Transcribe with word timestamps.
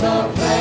there's 0.00 0.53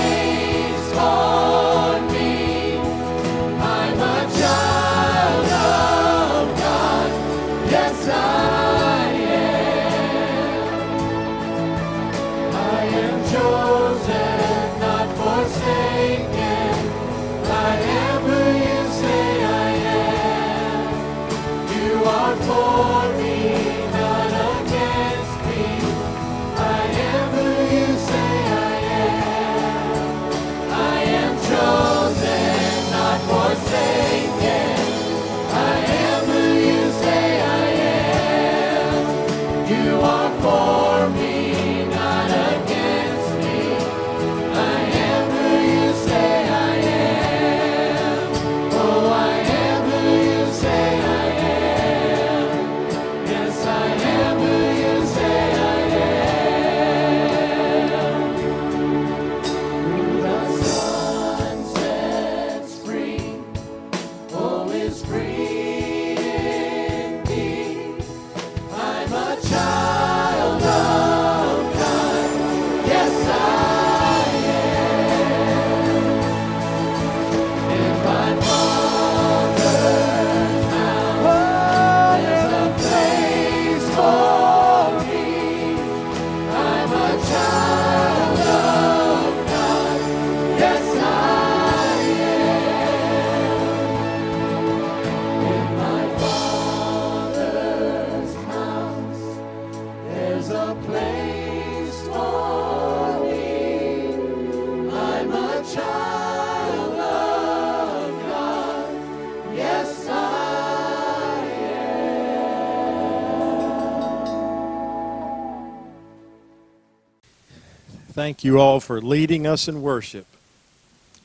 Thank 118.13 118.43
you 118.43 118.59
all 118.59 118.79
for 118.79 119.01
leading 119.01 119.47
us 119.47 119.67
in 119.67 119.81
worship. 119.81 120.27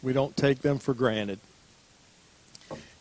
We 0.02 0.14
don't 0.14 0.34
take 0.38 0.62
them 0.62 0.78
for 0.78 0.94
granted. 0.94 1.38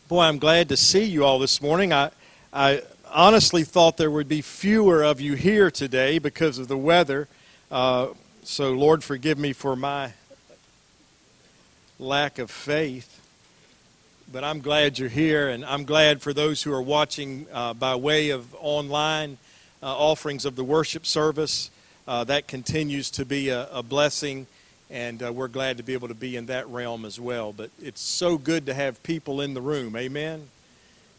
Boy, 0.08 0.24
I'm 0.24 0.38
glad 0.38 0.68
to 0.68 0.76
see 0.76 1.04
you 1.04 1.24
all 1.24 1.38
this 1.38 1.62
morning. 1.62 1.90
I, 1.94 2.10
I 2.52 2.82
honestly 3.10 3.64
thought 3.64 3.96
there 3.96 4.10
would 4.10 4.28
be 4.28 4.42
fewer 4.42 5.02
of 5.02 5.22
you 5.22 5.36
here 5.36 5.70
today 5.70 6.18
because 6.18 6.58
of 6.58 6.68
the 6.68 6.76
weather. 6.76 7.28
Uh, 7.70 8.08
so, 8.42 8.72
Lord, 8.72 9.02
forgive 9.02 9.38
me 9.38 9.54
for 9.54 9.74
my 9.74 10.12
lack 11.98 12.38
of 12.38 12.50
faith. 12.50 13.22
But 14.30 14.44
I'm 14.44 14.60
glad 14.60 14.98
you're 14.98 15.08
here, 15.08 15.48
and 15.48 15.64
I'm 15.64 15.84
glad 15.84 16.20
for 16.20 16.34
those 16.34 16.62
who 16.62 16.74
are 16.74 16.82
watching 16.82 17.46
uh, 17.54 17.72
by 17.72 17.94
way 17.94 18.28
of 18.28 18.54
online 18.60 19.38
uh, 19.82 19.86
offerings 19.86 20.44
of 20.44 20.56
the 20.56 20.64
worship 20.64 21.06
service. 21.06 21.70
Uh, 22.08 22.24
that 22.24 22.48
continues 22.48 23.10
to 23.10 23.26
be 23.26 23.50
a, 23.50 23.68
a 23.70 23.82
blessing, 23.82 24.46
and 24.88 25.22
uh, 25.22 25.30
we're 25.30 25.46
glad 25.46 25.76
to 25.76 25.82
be 25.82 25.92
able 25.92 26.08
to 26.08 26.14
be 26.14 26.36
in 26.36 26.46
that 26.46 26.66
realm 26.70 27.04
as 27.04 27.20
well. 27.20 27.52
But 27.52 27.68
it's 27.82 28.00
so 28.00 28.38
good 28.38 28.64
to 28.64 28.72
have 28.72 29.02
people 29.02 29.42
in 29.42 29.52
the 29.52 29.60
room. 29.60 29.94
Amen. 29.94 30.48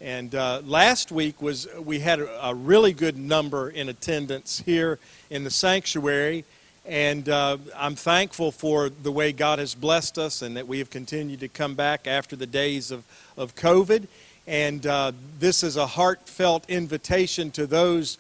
And 0.02 0.34
uh, 0.34 0.64
last 0.66 1.12
week 1.12 1.44
was 1.44 1.68
we 1.78 2.00
had 2.00 2.20
a, 2.20 2.48
a 2.48 2.56
really 2.56 2.92
good 2.92 3.20
number 3.20 3.70
in 3.70 3.88
attendance 3.88 4.64
here 4.66 4.98
in 5.30 5.44
the 5.44 5.52
sanctuary, 5.52 6.44
and 6.88 7.30
uh, 7.30 7.58
I'm 7.78 7.94
thankful 7.94 8.52
for 8.52 8.90
the 8.90 9.12
way 9.12 9.32
God 9.32 9.60
has 9.60 9.76
blessed 9.76 10.18
us 10.18 10.42
and 10.42 10.58
that 10.58 10.68
we 10.68 10.80
have 10.80 10.90
continued 10.90 11.42
to 11.42 11.48
come 11.50 11.76
back 11.76 12.08
after 12.08 12.36
the 12.36 12.48
days 12.48 12.90
of, 12.90 13.04
of 13.38 13.54
COVID. 13.54 14.08
And 14.48 14.88
uh, 14.88 15.12
this 15.38 15.62
is 15.62 15.78
a 15.78 15.86
heartfelt 15.86 16.68
invitation 16.68 17.52
to 17.52 17.68
those 17.68 18.18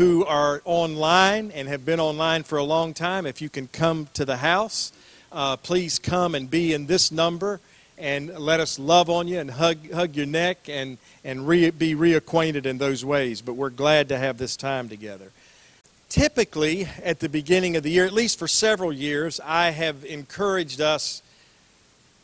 who 0.00 0.24
are 0.24 0.62
online 0.64 1.50
and 1.50 1.68
have 1.68 1.84
been 1.84 2.00
online 2.00 2.42
for 2.42 2.56
a 2.56 2.64
long 2.64 2.94
time. 2.94 3.26
If 3.26 3.42
you 3.42 3.50
can 3.50 3.68
come 3.68 4.08
to 4.14 4.24
the 4.24 4.38
house, 4.38 4.94
uh, 5.30 5.58
please 5.58 5.98
come 5.98 6.34
and 6.34 6.50
be 6.50 6.72
in 6.72 6.86
this 6.86 7.12
number 7.12 7.60
and 7.98 8.34
let 8.38 8.60
us 8.60 8.78
love 8.78 9.10
on 9.10 9.28
you 9.28 9.38
and 9.38 9.50
hug, 9.50 9.92
hug 9.92 10.16
your 10.16 10.24
neck 10.24 10.70
and, 10.70 10.96
and 11.22 11.46
re, 11.46 11.68
be 11.68 11.94
reacquainted 11.94 12.64
in 12.64 12.78
those 12.78 13.04
ways. 13.04 13.42
But 13.42 13.56
we're 13.56 13.68
glad 13.68 14.08
to 14.08 14.16
have 14.16 14.38
this 14.38 14.56
time 14.56 14.88
together. 14.88 15.32
Typically, 16.08 16.88
at 17.04 17.20
the 17.20 17.28
beginning 17.28 17.76
of 17.76 17.82
the 17.82 17.90
year, 17.90 18.06
at 18.06 18.14
least 18.14 18.38
for 18.38 18.48
several 18.48 18.94
years, 18.94 19.38
I 19.44 19.68
have 19.68 20.02
encouraged 20.06 20.80
us 20.80 21.20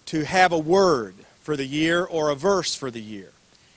to 0.07 0.25
have 0.25 0.53
a 0.53 0.59
word 0.59 1.15
for 1.43 1.59
the 1.59 1.67
year 1.67 2.07
or 2.07 2.31
a 2.31 2.35
verse 2.35 2.75
for 2.75 2.91
the 2.91 3.03
year. 3.03 3.33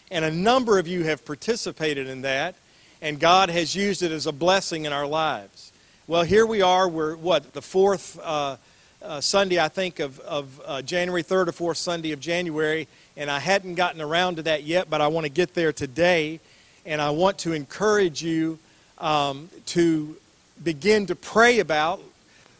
And 0.09 0.23
a 0.23 0.31
number 0.31 0.79
of 0.79 0.87
you 0.87 1.03
have 1.03 1.25
participated 1.25 2.07
in 2.07 2.21
that, 2.21 2.55
and 3.01 3.19
God 3.19 3.49
has 3.49 3.75
used 3.75 4.03
it 4.03 4.11
as 4.11 4.25
a 4.25 4.31
blessing 4.31 4.85
in 4.85 4.93
our 4.93 5.07
lives. 5.07 5.71
Well, 6.07 6.23
here 6.23 6.45
we 6.45 6.61
are. 6.61 6.89
We're, 6.89 7.15
what, 7.15 7.53
the 7.53 7.61
fourth 7.61 8.19
uh, 8.23 8.57
uh, 9.01 9.21
Sunday, 9.21 9.59
I 9.59 9.67
think, 9.67 9.99
of, 9.99 10.19
of 10.21 10.61
uh, 10.65 10.81
January, 10.81 11.23
third 11.23 11.47
or 11.47 11.51
fourth 11.51 11.77
Sunday 11.77 12.11
of 12.11 12.19
January, 12.19 12.87
and 13.15 13.29
I 13.29 13.39
hadn't 13.39 13.75
gotten 13.75 14.01
around 14.01 14.37
to 14.37 14.43
that 14.43 14.63
yet, 14.63 14.89
but 14.89 15.01
I 15.01 15.07
want 15.07 15.25
to 15.25 15.31
get 15.31 15.53
there 15.53 15.71
today, 15.71 16.39
and 16.85 17.01
I 17.01 17.11
want 17.11 17.37
to 17.39 17.53
encourage 17.53 18.21
you 18.21 18.59
um, 18.97 19.49
to 19.67 20.17
begin 20.63 21.05
to 21.05 21.15
pray 21.15 21.59
about 21.59 22.01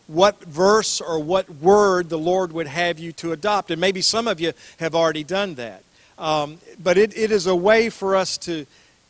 what 0.08 0.40
verse 0.44 1.02
or 1.02 1.20
what 1.20 1.50
word 1.50 2.10
the 2.10 2.18
Lord 2.18 2.52
would 2.52 2.68
have 2.68 2.98
you 2.98 3.12
to 3.14 3.32
adopt. 3.32 3.70
And 3.70 3.80
maybe 3.80 4.02
some 4.02 4.28
of 4.28 4.40
you 4.40 4.54
have 4.80 4.96
already 4.96 5.24
done 5.24 5.56
that. 5.56 5.84
Um, 6.18 6.58
but 6.82 6.98
it, 6.98 7.18
it 7.18 7.32
is 7.32 7.48
a 7.48 7.56
way 7.56 7.90
for 7.90 8.16
us 8.16 8.38
to, 8.40 8.66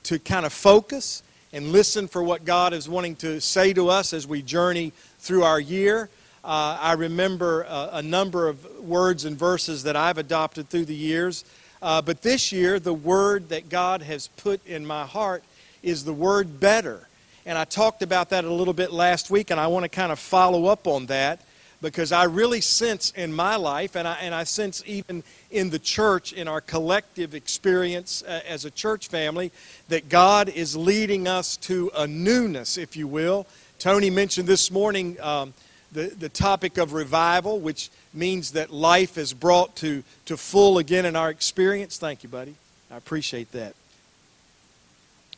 to 0.10 0.18
kind 0.18 0.44
of 0.44 0.51
focus 0.51 1.22
and 1.54 1.72
listen 1.72 2.08
for 2.08 2.24
what 2.24 2.44
God 2.44 2.74
is 2.74 2.89
wanting 2.89 3.16
to 3.18 3.39
say 3.39 3.74
to 3.74 3.89
us 3.89 4.12
as 4.12 4.25
we 4.25 4.42
journey 4.42 4.92
through 5.20 5.44
our 5.44 5.60
year. 5.60 6.10
Uh, 6.44 6.80
I 6.82 6.94
remember 6.94 7.62
a, 7.62 7.89
a, 7.94 8.01
number 8.01 8.48
of 8.48 8.66
words 8.80 9.25
and 9.25 9.38
verses 9.38 9.84
that 9.84 9.96
I've 9.96 10.18
adopted 10.18 10.68
through 10.68 10.86
the 10.86 10.96
years. 10.96 11.46
Uh, 11.80 12.01
but 12.01 12.24
this 12.24 12.51
year, 12.51 12.80
the 12.80 12.92
word 12.92 13.50
that 13.50 13.70
God 13.70 14.01
has 14.01 14.30
put 14.30 14.66
in 14.66 14.84
my 14.84 15.06
heart 15.06 15.44
is 15.84 16.06
the 16.06 16.13
word 16.13 16.60
better. 16.60 17.08
And 17.46 17.56
I 17.56 17.66
talked 17.66 18.01
about 18.01 18.32
that 18.32 18.46
a 18.46 18.51
little 18.51 18.74
bit 18.74 18.92
last 18.92 19.30
week, 19.30 19.51
and 19.51 19.60
I 19.60 19.68
want 19.68 19.84
to 19.84 19.89
kind 19.89 20.12
of 20.12 20.18
follow 20.18 20.66
up 20.66 20.88
on 20.88 21.06
that 21.06 21.39
because 21.84 22.12
I 22.12 22.24
really 22.24 22.62
sense 22.62 23.12
in 23.12 23.32
my 23.32 23.58
life, 23.58 23.96
and 23.96 24.08
I, 24.08 24.16
and 24.22 24.34
I 24.34 24.46
sense 24.46 24.82
even 24.88 25.24
in 25.51 25.70
the 25.70 25.79
church, 25.79 26.34
in 26.34 26.48
our 26.48 26.62
collective 26.62 27.34
experience 27.34 28.24
uh, 28.27 28.41
as 28.48 28.65
a 28.65 28.72
church 28.72 29.08
family, 29.08 29.51
that 29.88 30.10
God 30.10 30.50
is 30.50 30.75
leading 30.75 31.27
us 31.27 31.58
to 31.58 31.91
a 31.96 32.06
newness, 32.06 32.77
if 32.77 32.96
you 32.96 33.08
will. 33.08 33.48
Tony 33.79 34.10
mentioned 34.10 34.47
this 34.47 34.69
morning 34.69 35.19
um, 35.21 35.54
the, 35.91 36.08
the 36.08 36.30
topic 36.30 36.78
of 36.78 36.93
revival, 36.93 37.60
which 37.60 37.89
means 38.13 38.52
that 38.52 38.71
life 38.71 39.17
is 39.17 39.34
brought 39.34 39.76
to, 39.78 40.04
to 40.26 40.38
full 40.38 40.78
again 40.78 41.06
in 41.06 41.15
our 41.15 41.30
experience. 41.30 41.97
Thank 41.97 42.24
you, 42.24 42.30
buddy. 42.30 42.56
I 42.91 42.97
appreciate 42.97 43.52
that. 43.54 43.76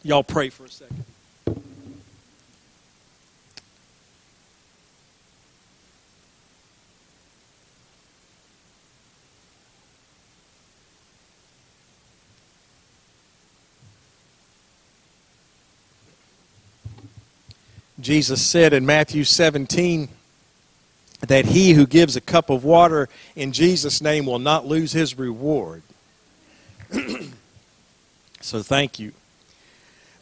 Y'all 0.04 0.24
pray 0.24 0.50
for 0.50 0.66
a 0.66 0.70
second. 0.70 1.06
Jesus 18.02 18.46
said 18.46 18.74
in 18.74 18.86
Matthew 18.86 19.24
17 19.24 20.10
that 21.28 21.46
he 21.46 21.74
who 21.74 21.86
gives 21.86 22.16
a 22.16 22.22
cup 22.22 22.50
of 22.50 22.64
water 22.64 23.10
in 23.36 23.52
Jesus' 23.52 24.02
name 24.02 24.26
will 24.26 24.40
not 24.40 24.66
lose 24.66 24.92
his 24.92 25.18
reward. 25.18 25.84
so 28.42 28.62
thank 28.62 29.00
you. 29.00 29.14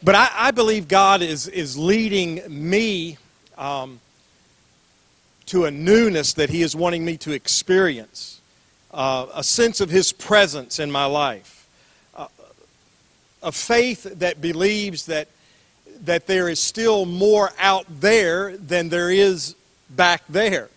But 0.02 0.14
I, 0.14 0.30
I, 0.34 0.50
believe 0.50 0.88
God 0.88 1.20
is, 1.20 1.46
is 1.46 1.76
leading 1.76 2.42
me 2.48 3.18
um, 3.58 4.00
to 5.46 5.66
a 5.66 5.70
newness 5.70 6.32
that 6.34 6.48
He 6.48 6.62
is 6.62 6.74
wanting 6.74 7.04
me 7.04 7.18
to 7.18 7.32
experience, 7.32 8.40
uh, 8.94 9.26
a 9.34 9.44
sense 9.44 9.80
of 9.80 9.90
His 9.90 10.12
presence 10.12 10.78
in 10.78 10.90
my 10.90 11.04
life, 11.04 11.68
uh, 12.14 12.28
a 13.42 13.52
faith 13.52 14.04
that 14.04 14.40
believes 14.40 15.04
that 15.06 15.28
that 16.04 16.26
there 16.26 16.48
is 16.48 16.60
still 16.60 17.06
more 17.06 17.50
out 17.58 17.86
there 17.88 18.56
than 18.56 18.88
there 18.88 19.10
is 19.10 19.54
back 19.90 20.22
there. 20.28 20.68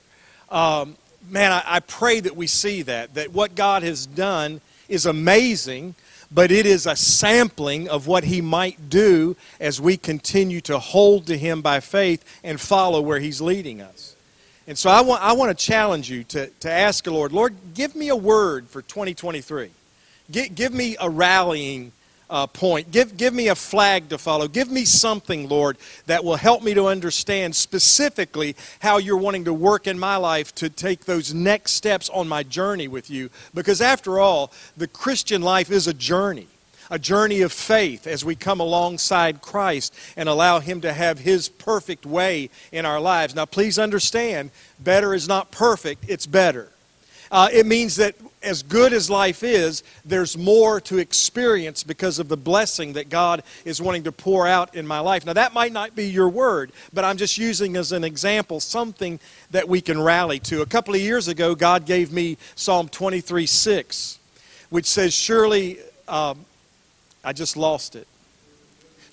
Um, 0.49 0.95
man, 1.29 1.51
I, 1.51 1.63
I 1.65 1.79
pray 1.79 2.19
that 2.19 2.35
we 2.35 2.47
see 2.47 2.81
that, 2.83 3.13
that 3.15 3.31
what 3.31 3.55
God 3.55 3.83
has 3.83 4.05
done 4.05 4.61
is 4.89 5.05
amazing, 5.05 5.95
but 6.31 6.51
it 6.51 6.65
is 6.65 6.85
a 6.85 6.95
sampling 6.95 7.89
of 7.89 8.07
what 8.07 8.23
He 8.23 8.41
might 8.41 8.89
do 8.89 9.35
as 9.59 9.79
we 9.79 9.97
continue 9.97 10.61
to 10.61 10.79
hold 10.79 11.27
to 11.27 11.37
Him 11.37 11.61
by 11.61 11.79
faith 11.79 12.23
and 12.43 12.59
follow 12.59 13.01
where 13.01 13.19
He's 13.19 13.41
leading 13.41 13.81
us. 13.81 14.15
And 14.67 14.77
so 14.77 14.89
I 14.89 15.01
want, 15.01 15.21
I 15.21 15.33
want 15.33 15.57
to 15.57 15.65
challenge 15.65 16.09
you 16.09 16.23
to, 16.25 16.47
to 16.47 16.71
ask 16.71 17.03
the 17.03 17.11
Lord, 17.11 17.33
Lord, 17.33 17.55
give 17.73 17.95
me 17.95 18.09
a 18.09 18.15
word 18.15 18.69
for 18.69 18.81
2023. 18.81 19.69
Give, 20.31 20.55
give 20.55 20.73
me 20.73 20.95
a 20.99 21.09
rallying 21.09 21.91
uh, 22.29 22.47
point. 22.47 22.91
Give, 22.91 23.15
give 23.15 23.33
me 23.33 23.47
a 23.47 23.55
flag 23.55 24.09
to 24.09 24.17
follow. 24.17 24.47
Give 24.47 24.69
me 24.69 24.85
something, 24.85 25.47
Lord, 25.47 25.77
that 26.07 26.23
will 26.23 26.35
help 26.35 26.63
me 26.63 26.73
to 26.73 26.87
understand 26.87 27.55
specifically 27.55 28.55
how 28.79 28.97
you're 28.97 29.17
wanting 29.17 29.45
to 29.45 29.53
work 29.53 29.87
in 29.87 29.99
my 29.99 30.15
life 30.15 30.53
to 30.55 30.69
take 30.69 31.05
those 31.05 31.33
next 31.33 31.73
steps 31.73 32.09
on 32.09 32.27
my 32.27 32.43
journey 32.43 32.87
with 32.87 33.09
you. 33.09 33.29
Because 33.53 33.81
after 33.81 34.19
all, 34.19 34.51
the 34.77 34.87
Christian 34.87 35.41
life 35.41 35.71
is 35.71 35.87
a 35.87 35.93
journey 35.93 36.47
a 36.89 36.99
journey 36.99 37.41
of 37.41 37.51
faith 37.51 38.05
as 38.05 38.23
we 38.23 38.35
come 38.35 38.59
alongside 38.59 39.41
Christ 39.41 39.95
and 40.15 40.29
allow 40.29 40.59
Him 40.59 40.81
to 40.81 40.93
have 40.93 41.17
His 41.17 41.49
perfect 41.49 42.05
way 42.05 42.51
in 42.71 42.85
our 42.85 42.99
lives. 42.99 43.33
Now, 43.33 43.45
please 43.45 43.79
understand, 43.79 44.51
better 44.79 45.15
is 45.15 45.27
not 45.27 45.49
perfect, 45.49 46.05
it's 46.07 46.27
better. 46.27 46.69
Uh, 47.31 47.49
it 47.51 47.65
means 47.65 47.95
that 47.95 48.15
as 48.43 48.61
good 48.63 48.93
as 48.93 49.09
life 49.09 49.43
is, 49.43 49.83
there's 50.05 50.37
more 50.37 50.81
to 50.81 50.97
experience 50.97 51.83
because 51.83 52.19
of 52.19 52.27
the 52.27 52.37
blessing 52.37 52.93
that 52.93 53.09
God 53.09 53.43
is 53.65 53.81
wanting 53.81 54.03
to 54.03 54.11
pour 54.11 54.47
out 54.47 54.75
in 54.75 54.85
my 54.85 54.99
life. 54.99 55.25
Now, 55.25 55.33
that 55.33 55.53
might 55.53 55.71
not 55.71 55.95
be 55.95 56.05
your 56.05 56.29
word, 56.29 56.71
but 56.91 57.03
I'm 57.03 57.17
just 57.17 57.37
using 57.37 57.75
as 57.77 57.91
an 57.91 58.03
example 58.03 58.59
something 58.59 59.19
that 59.51 59.67
we 59.67 59.81
can 59.81 60.01
rally 60.01 60.39
to. 60.41 60.61
A 60.61 60.65
couple 60.65 60.93
of 60.93 61.01
years 61.01 61.27
ago, 61.27 61.55
God 61.55 61.85
gave 61.85 62.11
me 62.11 62.37
Psalm 62.55 62.89
23 62.89 63.45
6, 63.45 64.19
which 64.69 64.85
says, 64.85 65.13
Surely, 65.13 65.79
um, 66.07 66.45
I 67.23 67.33
just 67.33 67.55
lost 67.55 67.95
it. 67.95 68.07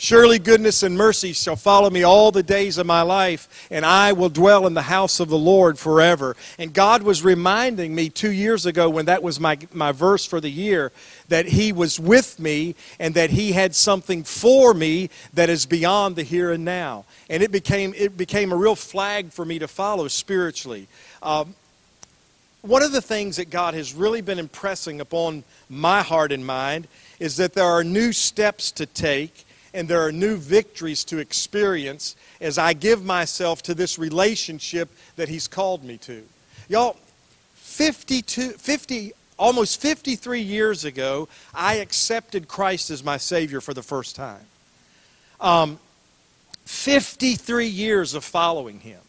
Surely 0.02 0.38
goodness 0.38 0.82
and 0.82 0.96
mercy 0.96 1.34
shall 1.34 1.56
follow 1.56 1.90
me 1.90 2.04
all 2.04 2.32
the 2.32 2.42
days 2.42 2.78
of 2.78 2.86
my 2.86 3.02
life, 3.02 3.68
and 3.70 3.84
I 3.84 4.14
will 4.14 4.30
dwell 4.30 4.66
in 4.66 4.72
the 4.72 4.80
house 4.80 5.20
of 5.20 5.28
the 5.28 5.36
Lord 5.36 5.78
forever. 5.78 6.38
And 6.58 6.72
God 6.72 7.02
was 7.02 7.22
reminding 7.22 7.94
me 7.94 8.08
two 8.08 8.32
years 8.32 8.64
ago, 8.64 8.88
when 8.88 9.04
that 9.04 9.22
was 9.22 9.38
my, 9.38 9.58
my 9.74 9.92
verse 9.92 10.24
for 10.24 10.40
the 10.40 10.50
year, 10.50 10.90
that 11.28 11.44
He 11.44 11.70
was 11.70 12.00
with 12.00 12.40
me 12.40 12.76
and 12.98 13.14
that 13.14 13.28
He 13.28 13.52
had 13.52 13.74
something 13.74 14.24
for 14.24 14.72
me 14.72 15.10
that 15.34 15.50
is 15.50 15.66
beyond 15.66 16.16
the 16.16 16.22
here 16.22 16.50
and 16.50 16.64
now. 16.64 17.04
And 17.28 17.42
it 17.42 17.52
became, 17.52 17.92
it 17.94 18.16
became 18.16 18.52
a 18.52 18.56
real 18.56 18.76
flag 18.76 19.30
for 19.30 19.44
me 19.44 19.58
to 19.58 19.68
follow 19.68 20.08
spiritually. 20.08 20.88
Um, 21.22 21.54
one 22.62 22.82
of 22.82 22.92
the 22.92 23.02
things 23.02 23.36
that 23.36 23.50
God 23.50 23.74
has 23.74 23.92
really 23.92 24.22
been 24.22 24.38
impressing 24.38 25.02
upon 25.02 25.44
my 25.68 26.00
heart 26.00 26.32
and 26.32 26.46
mind 26.46 26.88
is 27.18 27.36
that 27.36 27.52
there 27.52 27.66
are 27.66 27.84
new 27.84 28.14
steps 28.14 28.70
to 28.72 28.86
take 28.86 29.44
and 29.72 29.88
there 29.88 30.04
are 30.04 30.12
new 30.12 30.36
victories 30.36 31.04
to 31.04 31.18
experience 31.18 32.16
as 32.40 32.58
I 32.58 32.72
give 32.72 33.04
myself 33.04 33.62
to 33.64 33.74
this 33.74 33.98
relationship 33.98 34.88
that 35.16 35.28
He's 35.28 35.48
called 35.48 35.84
me 35.84 35.98
to. 35.98 36.22
Y'all, 36.68 36.96
52, 37.54 38.52
50, 38.52 39.12
almost 39.38 39.80
53 39.80 40.40
years 40.40 40.84
ago, 40.84 41.28
I 41.54 41.76
accepted 41.76 42.48
Christ 42.48 42.90
as 42.90 43.04
my 43.04 43.16
Savior 43.16 43.60
for 43.60 43.74
the 43.74 43.82
first 43.82 44.16
time. 44.16 44.44
Um, 45.40 45.78
53 46.64 47.66
years 47.66 48.14
of 48.14 48.24
following 48.24 48.80
Him. 48.80 49.00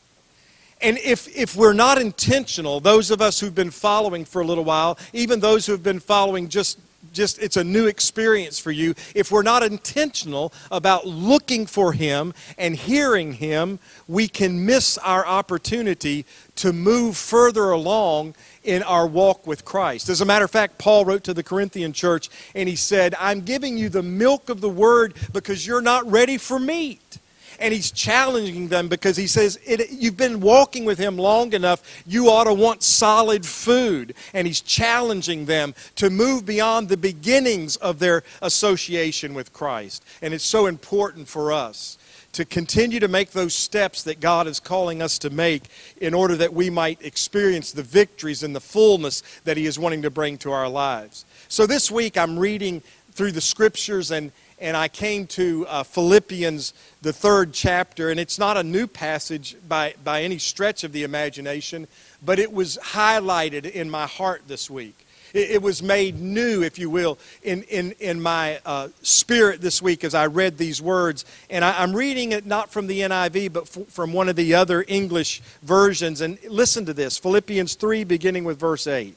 And 0.82 0.97
if, 0.97 1.28
if 1.36 1.56
we're 1.56 1.74
not 1.74 2.02
intentional, 2.02 2.80
those 2.80 3.12
of 3.12 3.21
us 3.21 3.39
who've 3.39 3.54
been 3.54 3.71
following 3.71 4.26
for 4.26 4.41
a 4.41 4.45
little 4.45 4.63
while, 4.63 4.97
even 5.13 5.39
those 5.39 5.65
who 5.65 5.74
have 5.74 5.84
been 5.84 6.00
following 6.00 6.50
just 6.50 6.80
just 7.14 7.42
it's 7.42 7.58
a 7.58 7.64
new 7.64 7.88
experience 7.88 8.60
for 8.60 8.72
you 8.72 8.94
if 9.16 9.32
we're 9.32 9.42
not 9.42 9.64
intentional 9.64 10.54
about 10.72 11.06
looking 11.06 11.66
for 11.66 11.94
him 11.94 12.34
and 12.58 12.76
hearing 12.76 13.34
him 13.34 13.80
we 14.08 14.28
can 14.28 14.66
miss 14.66 14.98
our 15.00 15.26
opportunity 15.26 16.26
to 16.56 16.74
move 16.74 17.18
further 17.18 17.72
along 17.72 18.36
in 18.64 18.84
our 18.84 19.08
walk 19.08 19.48
with 19.48 19.66
Christ. 19.66 20.10
As 20.10 20.22
a 20.22 20.26
matter 20.26 20.46
of 20.46 20.52
fact, 20.52 20.78
Paul 20.78 21.06
wrote 21.06 21.24
to 21.24 21.34
the 21.34 21.44
Corinthian 21.44 21.94
church 21.94 22.30
and 22.54 22.70
he 22.70 22.76
said, 22.76 23.16
I'm 23.20 23.42
giving 23.42 23.78
you 23.78 23.90
the 23.90 24.04
milk 24.04 24.50
of 24.50 24.62
the 24.62 24.70
word 24.70 25.16
because 25.34 25.66
you're 25.66 25.82
not 25.82 26.10
ready 26.10 26.38
for 26.38 26.60
meat 26.60 27.18
and 27.62 27.74
he's 27.74 27.91
challenging 27.91 28.67
them 28.67 28.88
because 28.88 29.15
he 29.15 29.28
says, 29.28 29.60
You've 29.91 30.17
been 30.17 30.39
walking 30.39 30.84
with 30.84 30.97
him 30.97 31.17
long 31.17 31.54
enough, 31.54 32.04
you 32.06 32.30
ought 32.30 32.45
to 32.45 32.54
want 32.54 32.84
solid 32.84 33.45
food. 33.45 34.13
And 34.34 34.47
he's 34.47 34.62
challenging 34.62 35.45
them 35.45 35.74
to 35.95 36.10
move 36.10 36.45
beyond 36.45 36.89
the 36.89 36.97
beginnings 36.97 37.76
of 37.78 38.00
their 38.00 38.24
association 38.41 39.34
with 39.34 39.54
Christ. 39.54 40.04
And 40.21 40.34
it's 40.34 40.43
so 40.43 40.65
important 40.65 41.28
for 41.28 41.52
us 41.52 41.97
to 42.34 42.45
continue 42.45 43.00
to 43.00 43.08
make 43.08 43.32
those 43.32 43.54
steps 43.54 44.04
that 44.04 44.19
God 44.19 44.47
is 44.47 44.60
calling 44.60 45.02
us 45.02 45.19
to 45.19 45.30
make 45.30 45.63
in 45.97 46.13
order 46.13 46.36
that 46.38 46.54
we 46.54 46.69
might 46.69 47.02
experience 47.02 47.71
the 47.71 47.84
victories 47.84 48.41
and 48.41 48.56
the 48.56 48.62
fullness 48.62 49.21
that 49.43 49.58
He 49.58 49.65
is 49.65 49.78
wanting 49.78 50.02
to 50.04 50.10
bring 50.10 50.38
to 50.39 50.52
our 50.52 50.69
lives. 50.69 51.26
So 51.50 51.65
this 51.65 51.91
week 51.91 52.17
I'm 52.17 52.39
reading 52.39 52.82
through 53.12 53.34
the 53.34 53.41
scriptures 53.41 54.12
and, 54.12 54.32
and 54.62 54.78
I 54.78 54.88
came 54.88 55.26
to 55.28 55.65
uh, 55.67 55.84
Philippians, 55.84 56.74
the 57.02 57.12
third 57.12 57.52
chapter, 57.52 58.12
and 58.12 58.19
it's 58.19 58.38
not 58.38 58.58
a 58.58 58.63
new 58.63 58.86
passage 58.86 59.58
by, 59.67 59.95
by 60.04 60.21
any 60.21 60.38
stretch 60.38 60.84
of 60.84 60.91
the 60.91 61.04
imagination, 61.04 61.88
but 62.24 62.38
it 62.38 62.54
was 62.54 62.78
highlighted 62.82 63.69
in 63.69 63.89
my 63.89 64.06
heart 64.06 64.43
this 64.47 64.69
week. 64.69 64.95
It, 65.34 65.52
it 65.52 65.62
was 65.63 65.82
made 65.82 66.19
new, 66.19 66.62
if 66.62 66.78
you 66.78 66.91
will, 66.91 67.17
in, 67.41 67.63
in, 67.63 67.93
in 68.00 68.21
my 68.21 68.60
uh, 68.63 68.89
spirit 69.02 69.62
this 69.62 69.82
week 69.82 70.04
as 70.04 70.13
I 70.13 70.28
read 70.28 70.60
these 70.60 70.80
words. 70.80 71.26
And 71.50 71.65
I, 71.65 71.82
am 71.82 71.95
reading 71.95 72.32
it 72.32 72.45
not 72.45 72.71
from 72.71 72.86
the 72.86 73.00
NIV, 73.02 73.54
but 73.54 73.63
f- 73.63 73.88
from 73.88 74.13
one 74.13 74.30
of 74.30 74.36
the 74.36 74.54
other 74.54 74.86
English 74.88 75.41
versions. 75.63 76.21
And 76.21 76.38
listen 76.43 76.86
to 76.86 76.93
this 76.93 77.17
Philippians 77.17 77.74
3, 77.74 78.04
beginning 78.04 78.43
with 78.43 78.60
verse 78.60 78.86
8. 78.86 79.15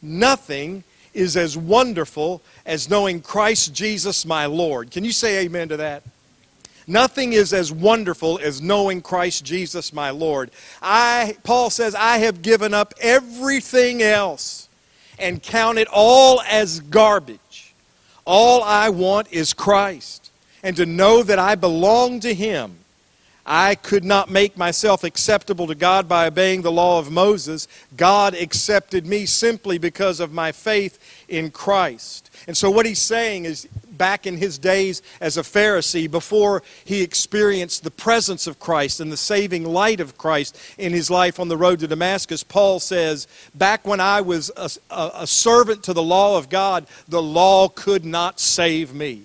Nothing 0.00 0.84
is 1.14 1.36
as 1.36 1.56
wonderful 1.56 2.42
as 2.66 2.88
knowing 2.88 3.20
Christ 3.20 3.74
Jesus 3.74 4.24
my 4.24 4.46
Lord. 4.46 4.90
Can 4.90 5.04
you 5.04 5.12
say 5.12 5.44
amen 5.44 5.68
to 5.70 5.76
that? 5.78 6.02
Nothing 6.86 7.32
is 7.32 7.52
as 7.52 7.70
wonderful 7.70 8.40
as 8.42 8.60
knowing 8.60 9.00
Christ 9.00 9.44
Jesus 9.44 9.92
my 9.92 10.10
Lord. 10.10 10.50
I 10.82 11.36
Paul 11.44 11.70
says 11.70 11.94
I 11.94 12.18
have 12.18 12.42
given 12.42 12.74
up 12.74 12.94
everything 13.00 14.02
else 14.02 14.68
and 15.18 15.42
count 15.42 15.78
it 15.78 15.88
all 15.92 16.40
as 16.42 16.80
garbage. 16.80 17.74
All 18.24 18.62
I 18.62 18.88
want 18.88 19.32
is 19.32 19.52
Christ 19.52 20.32
and 20.62 20.76
to 20.76 20.86
know 20.86 21.22
that 21.22 21.38
I 21.38 21.54
belong 21.54 22.20
to 22.20 22.34
him 22.34 22.79
I 23.52 23.74
could 23.74 24.04
not 24.04 24.30
make 24.30 24.56
myself 24.56 25.02
acceptable 25.02 25.66
to 25.66 25.74
God 25.74 26.08
by 26.08 26.28
obeying 26.28 26.62
the 26.62 26.70
law 26.70 27.00
of 27.00 27.10
Moses. 27.10 27.66
God 27.96 28.32
accepted 28.32 29.08
me 29.08 29.26
simply 29.26 29.76
because 29.76 30.20
of 30.20 30.32
my 30.32 30.52
faith 30.52 31.24
in 31.28 31.50
Christ. 31.50 32.30
And 32.46 32.56
so, 32.56 32.70
what 32.70 32.86
he's 32.86 33.02
saying 33.02 33.46
is, 33.46 33.66
back 33.90 34.24
in 34.24 34.36
his 34.36 34.56
days 34.56 35.02
as 35.20 35.36
a 35.36 35.42
Pharisee, 35.42 36.08
before 36.08 36.62
he 36.84 37.02
experienced 37.02 37.82
the 37.82 37.90
presence 37.90 38.46
of 38.46 38.60
Christ 38.60 39.00
and 39.00 39.10
the 39.10 39.16
saving 39.16 39.64
light 39.64 39.98
of 39.98 40.16
Christ 40.16 40.56
in 40.78 40.92
his 40.92 41.10
life 41.10 41.40
on 41.40 41.48
the 41.48 41.56
road 41.56 41.80
to 41.80 41.88
Damascus, 41.88 42.44
Paul 42.44 42.78
says, 42.78 43.26
Back 43.52 43.84
when 43.84 43.98
I 43.98 44.20
was 44.20 44.52
a, 44.56 44.70
a, 44.92 45.26
servant 45.26 45.82
to 45.82 45.92
the 45.92 46.04
law 46.04 46.38
of 46.38 46.48
God, 46.48 46.86
the 47.08 47.20
law 47.20 47.68
could 47.68 48.04
not 48.04 48.38
save 48.38 48.94
me. 48.94 49.24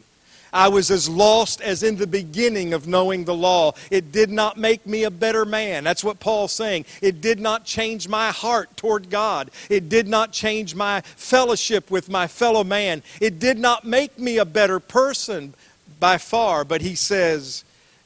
I 0.56 0.70
was 0.70 0.90
as 0.90 1.10
lost 1.10 1.60
as 1.60 1.84
in 1.84 1.98
the 1.98 2.08
beginning 2.08 2.74
of 2.74 2.88
knowing 2.88 3.26
the 3.26 3.36
law. 3.36 3.74
It 3.92 4.14
did 4.14 4.32
not 4.32 4.56
make 4.56 4.86
me 4.86 5.04
a 5.04 5.12
better 5.12 5.44
man. 5.44 5.84
That's 5.84 6.04
what 6.04 6.22
Paul's 6.22 6.54
saying. 6.54 6.86
It 7.02 7.20
did 7.20 7.42
not 7.42 7.66
change 7.66 8.08
my 8.08 8.32
heart 8.32 8.78
toward 8.78 9.10
God. 9.10 9.52
It 9.70 9.90
did 9.90 10.08
not 10.08 10.32
change 10.32 10.74
my 10.74 11.02
fellowship 11.02 11.92
with 11.92 12.10
my 12.10 12.28
fellow 12.28 12.64
man. 12.64 13.04
It 13.20 13.38
did 13.38 13.60
not 13.60 13.84
make 13.84 14.18
me 14.18 14.38
a 14.38 14.46
better 14.46 14.80
person 14.80 15.54
by 16.00 16.18
far. 16.18 16.64
But 16.64 16.80
he 16.80 16.96
says, 16.96 17.66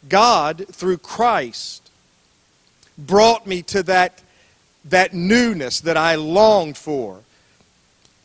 God, 0.10 0.66
through 0.72 0.98
Christ, 0.98 1.92
brought 2.98 3.46
me 3.46 3.62
to 3.62 3.84
that, 3.84 4.24
that 4.86 5.14
newness 5.14 5.82
that 5.82 5.98
I 5.98 6.16
longed 6.16 6.78
for. 6.78 7.20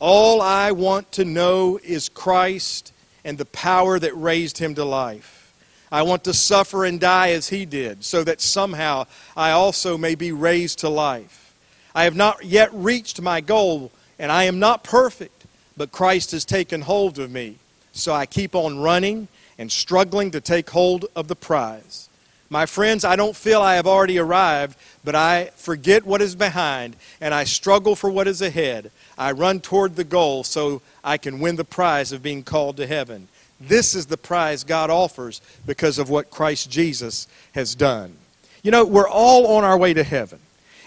All 0.00 0.40
I 0.40 0.70
want 0.70 1.12
to 1.12 1.26
know 1.26 1.78
is 1.82 2.08
Christ 2.08 2.93
and 3.24 3.38
the 3.38 3.46
power 3.46 3.98
that 3.98 4.16
raised 4.16 4.58
him 4.58 4.74
to 4.74 4.84
life. 4.84 5.52
I 5.90 6.02
want 6.02 6.24
to 6.24 6.34
suffer 6.34 6.84
and 6.84 7.00
die 7.00 7.30
as 7.30 7.48
he 7.48 7.64
did, 7.64 8.04
so 8.04 8.24
that 8.24 8.40
somehow 8.40 9.06
I 9.36 9.52
also 9.52 9.96
may 9.96 10.14
be 10.14 10.32
raised 10.32 10.80
to 10.80 10.88
life. 10.88 11.54
I 11.94 12.04
have 12.04 12.16
not 12.16 12.44
yet 12.44 12.70
reached 12.72 13.20
my 13.20 13.40
goal, 13.40 13.92
and 14.18 14.32
I 14.32 14.44
am 14.44 14.58
not 14.58 14.82
perfect, 14.82 15.44
but 15.76 15.92
Christ 15.92 16.32
has 16.32 16.44
taken 16.44 16.82
hold 16.82 17.18
of 17.18 17.30
me. 17.30 17.56
So 17.92 18.12
I 18.12 18.26
keep 18.26 18.54
on 18.56 18.80
running 18.80 19.28
and 19.56 19.70
struggling 19.70 20.32
to 20.32 20.40
take 20.40 20.70
hold 20.70 21.06
of 21.14 21.28
the 21.28 21.36
prize. 21.36 22.08
My 22.50 22.66
friends, 22.66 23.04
I 23.04 23.16
don't 23.16 23.36
feel 23.36 23.60
I 23.60 23.76
have 23.76 23.86
already 23.86 24.18
arrived, 24.18 24.76
but 25.02 25.14
I 25.14 25.50
forget 25.56 26.04
what 26.04 26.20
is 26.20 26.34
behind 26.34 26.96
and 27.20 27.32
I 27.32 27.44
struggle 27.44 27.96
for 27.96 28.10
what 28.10 28.28
is 28.28 28.42
ahead. 28.42 28.90
I 29.16 29.32
run 29.32 29.60
toward 29.60 29.96
the 29.96 30.04
goal 30.04 30.44
so 30.44 30.82
I 31.02 31.18
can 31.18 31.40
win 31.40 31.56
the 31.56 31.64
prize 31.64 32.12
of 32.12 32.22
being 32.22 32.42
called 32.42 32.76
to 32.78 32.86
heaven. 32.86 33.28
This 33.60 33.94
is 33.94 34.06
the 34.06 34.16
prize 34.16 34.64
God 34.64 34.90
offers 34.90 35.40
because 35.66 35.98
of 35.98 36.10
what 36.10 36.30
Christ 36.30 36.70
Jesus 36.70 37.28
has 37.54 37.74
done. 37.74 38.16
You 38.62 38.70
know, 38.70 38.84
we're 38.84 39.08
all 39.08 39.46
on 39.56 39.64
our 39.64 39.78
way 39.78 39.94
to 39.94 40.02
heaven. 40.02 40.40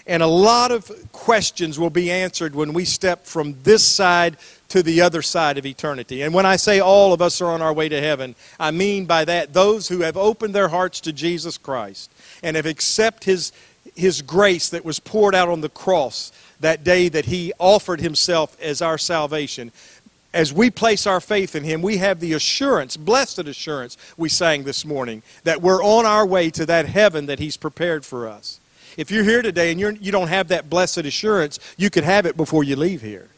And 0.06 0.22
a 0.22 0.26
lot 0.26 0.72
of 0.72 0.90
questions 1.12 1.78
will 1.78 1.90
be 1.90 2.10
answered 2.10 2.54
when 2.54 2.72
we 2.72 2.86
step 2.86 3.26
from 3.26 3.56
this 3.62 3.86
side 3.86 4.38
to 4.68 4.82
the 4.82 5.02
other 5.02 5.20
side 5.20 5.58
of 5.58 5.66
eternity. 5.66 6.22
And 6.22 6.32
when 6.32 6.46
I 6.46 6.56
say 6.56 6.80
all 6.80 7.12
of 7.12 7.20
us 7.20 7.40
are 7.40 7.50
on 7.50 7.60
our 7.60 7.72
way 7.72 7.88
to 7.90 8.00
heaven, 8.00 8.34
I 8.58 8.70
mean 8.70 9.04
by 9.04 9.24
that 9.26 9.52
those 9.52 9.88
who 9.88 10.00
have 10.00 10.16
opened 10.16 10.54
their 10.54 10.68
hearts 10.68 11.00
to 11.02 11.12
Jesus 11.12 11.58
Christ 11.58 12.10
and 12.42 12.56
have 12.56 12.66
accepted 12.66 13.30
his, 13.30 13.52
his 13.94 14.22
grace 14.22 14.70
that 14.70 14.84
was 14.84 14.98
poured 14.98 15.34
out 15.34 15.48
on 15.50 15.60
the 15.60 15.68
cross 15.68 16.32
that 16.60 16.84
day 16.84 17.08
that 17.08 17.26
he 17.26 17.52
offered 17.58 18.00
himself 18.00 18.56
as 18.60 18.82
our 18.82 18.98
salvation 18.98 19.72
as 20.34 20.52
we 20.52 20.70
place 20.70 21.06
our 21.06 21.20
faith 21.20 21.54
in 21.54 21.64
Him, 21.64 21.80
we 21.80 21.96
have 21.96 22.20
the 22.20 22.34
assurance, 22.34 22.96
blessed 22.96 23.40
assurance, 23.40 23.96
we 24.16 24.28
sang 24.28 24.64
this 24.64 24.84
morning, 24.84 25.22
that 25.44 25.62
we're 25.62 25.82
on 25.82 26.04
our 26.04 26.26
way 26.26 26.50
to 26.50 26.66
that 26.66 26.86
heaven 26.86 27.26
that 27.26 27.38
He's 27.38 27.56
prepared 27.56 28.04
for 28.04 28.28
us. 28.28 28.60
If 28.96 29.10
you're 29.10 29.24
here 29.24 29.42
today 29.42 29.70
and 29.70 29.80
you're, 29.80 29.92
you 29.92 30.12
don't 30.12 30.28
have 30.28 30.48
that 30.48 30.68
blessed 30.68 30.98
assurance, 30.98 31.58
you 31.76 31.88
could 31.88 32.04
have 32.04 32.26
it 32.26 32.36
before 32.36 32.64
you 32.64 32.76
leave 32.76 33.00
here. 33.00 33.28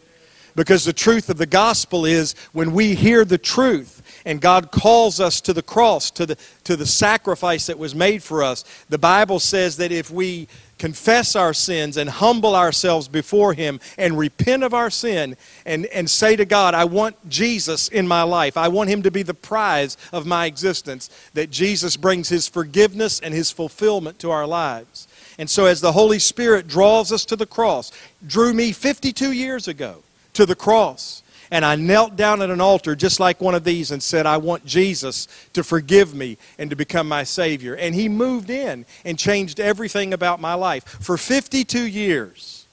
Because 0.57 0.85
the 0.85 0.93
truth 0.93 1.31
of 1.31 1.39
the 1.39 1.47
gospel 1.47 2.05
is 2.05 2.35
when 2.53 2.73
we 2.73 2.95
hear 2.95 3.25
the 3.25 3.39
truth 3.39 4.03
and 4.27 4.41
God 4.41 4.73
calls 4.73 5.21
us 5.21 5.41
to 5.43 5.53
the 5.53 5.63
cross, 5.63 6.11
to 6.13 6.27
the, 6.27 6.37
to 6.65 6.77
the 6.77 6.87
sacrifice 6.87 7.67
that 7.67 7.79
was 7.79 7.95
made 7.95 8.23
for 8.23 8.43
us, 8.43 8.65
the 8.89 8.99
Bible 8.99 9.39
says 9.39 9.77
that 9.77 9.93
if 9.93 10.11
we 10.11 10.49
confess 10.81 11.37
our 11.37 11.53
sins 11.53 11.99
and 11.99 12.09
humble 12.09 12.57
ourselves 12.57 13.07
before 13.07 13.53
Him 13.53 13.79
and 13.99 14.19
repent 14.19 14.64
of 14.64 14.73
our 14.73 14.88
sin 14.88 15.37
and, 15.66 15.85
and 15.87 16.09
say 16.09 16.37
to 16.37 16.47
God, 16.47 16.75
I 16.75 16.85
want 16.87 17.29
Jesus 17.29 17.88
in 17.88 18.09
my 18.09 18.23
life. 18.23 18.57
I 18.57 18.69
want 18.69 18.88
Him 18.88 19.03
to 19.03 19.11
be 19.11 19.23
the 19.23 19.35
prize 19.35 19.99
of 20.11 20.25
my 20.25 20.47
existence. 20.47 21.11
That 21.35 21.51
Jesus 21.51 21.99
brings 21.99 22.31
His 22.31 22.49
forgiveness 22.49 23.21
and 23.21 23.35
His 23.35 23.53
fulfillment 23.53 24.19
to 24.21 24.31
our 24.31 24.47
lives. 24.47 25.07
And 25.38 25.51
so, 25.51 25.66
as 25.66 25.83
the 25.83 25.93
Holy 25.93 26.19
Spirit 26.19 26.66
draws 26.66 27.12
us 27.12 27.27
to 27.27 27.37
the 27.37 27.47
cross, 27.47 27.93
drew 28.27 28.55
me 28.55 28.73
52 28.73 29.33
years 29.33 29.69
ago 29.69 30.03
to 30.33 30.47
the 30.47 30.57
cross 30.57 31.23
and 31.51 31.65
I 31.65 31.75
knelt 31.75 32.17
down 32.17 32.43
at 32.43 32.51
an 32.51 32.61
altar 32.61 32.95
just 32.95 33.19
like 33.19 33.41
one 33.41 33.55
of 33.55 33.65
these 33.65 33.91
and 33.91 34.03
said, 34.03 34.25
I 34.25 34.37
want 34.37 34.65
Jesus 34.65 35.27
to 35.53 35.65
forgive 35.65 36.15
me 36.15 36.39
and 36.59 36.71
to 36.71 36.77
become 36.77 37.09
my 37.09 37.25
Savior. 37.25 37.75
And 37.75 37.95
He 37.95 38.09
moved 38.09 38.51
in 38.51 38.87
and 39.05 39.19
changed 39.19 39.59
everything 39.59 40.13
about 40.13 40.41
my 40.41 40.55
life. 40.55 40.85
For 40.85 41.17
52 41.17 41.87
years, 41.87 42.67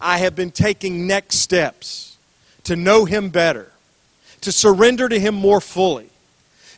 I 0.00 0.18
have 0.18 0.36
been 0.36 0.52
taking 0.52 1.06
next 1.06 1.38
steps 1.38 2.16
to 2.64 2.76
know 2.76 3.04
Him 3.04 3.30
better, 3.30 3.72
to 4.42 4.52
surrender 4.52 5.08
to 5.08 5.18
Him 5.18 5.34
more 5.34 5.60
fully, 5.60 6.08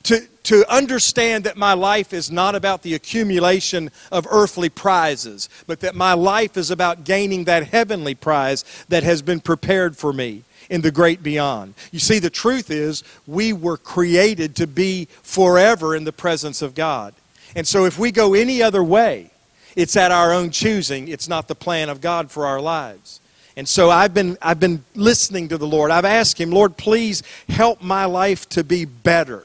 to, 0.05 0.27
to 0.45 0.65
understand 0.73 1.45
that 1.45 1.59
my 1.59 1.75
life 1.75 2.15
is 2.15 2.31
not 2.31 2.55
about 2.55 2.83
the 2.83 2.95
accumulation 2.95 3.91
of 4.11 4.27
earthly 4.31 4.71
prizes, 4.71 5.51
but 5.67 5.81
that 5.81 5.95
my 5.95 6.15
life 6.15 6.57
is 6.57 6.71
about 6.71 7.05
gaining 7.05 7.45
that 7.45 7.69
heavenly 7.69 8.15
prize 8.15 8.65
that 8.89 9.03
has 9.03 9.21
been 9.21 9.41
prepared 9.41 9.99
for 9.99 10.15
me 10.15 10.45
in 10.71 10.81
the 10.81 10.91
great 10.91 11.23
beyond. 11.23 11.75
You 11.91 11.99
see, 11.99 12.19
the 12.19 12.31
truth 12.31 12.71
is, 12.71 13.05
we 13.27 13.53
were 13.53 13.77
created 13.77 14.57
to 14.57 14.67
be 14.67 15.09
forever 15.23 15.95
in 15.95 16.05
the 16.05 16.13
presence 16.13 16.63
of 16.63 16.75
God. 16.75 17.15
And 17.55 17.67
so 17.67 17.85
if 17.85 17.99
we 17.99 18.13
go 18.13 18.35
any 18.35 18.63
other 18.63 18.83
way, 18.83 19.31
it's 19.77 19.97
at 19.97 20.11
our 20.11 20.33
own 20.33 20.51
choosing, 20.51 21.09
it's 21.09 21.29
not 21.29 21.49
the 21.49 21.55
plan 21.55 21.89
of 21.89 22.01
God 22.01 22.31
for 22.31 22.47
our 22.47 22.61
lives. 22.61 23.21
And 23.57 23.69
so 23.69 23.91
I've 23.91 24.15
been, 24.15 24.39
I've 24.41 24.61
been 24.61 24.85
listening 24.95 25.49
to 25.49 25.59
the 25.59 25.67
Lord. 25.67 25.91
I've 25.91 26.07
asked 26.07 26.41
Him, 26.41 26.51
Lord, 26.51 26.77
please 26.77 27.23
help 27.49 27.83
my 27.83 28.07
life 28.07 28.49
to 28.51 28.65
be 28.65 28.85
better. 28.85 29.45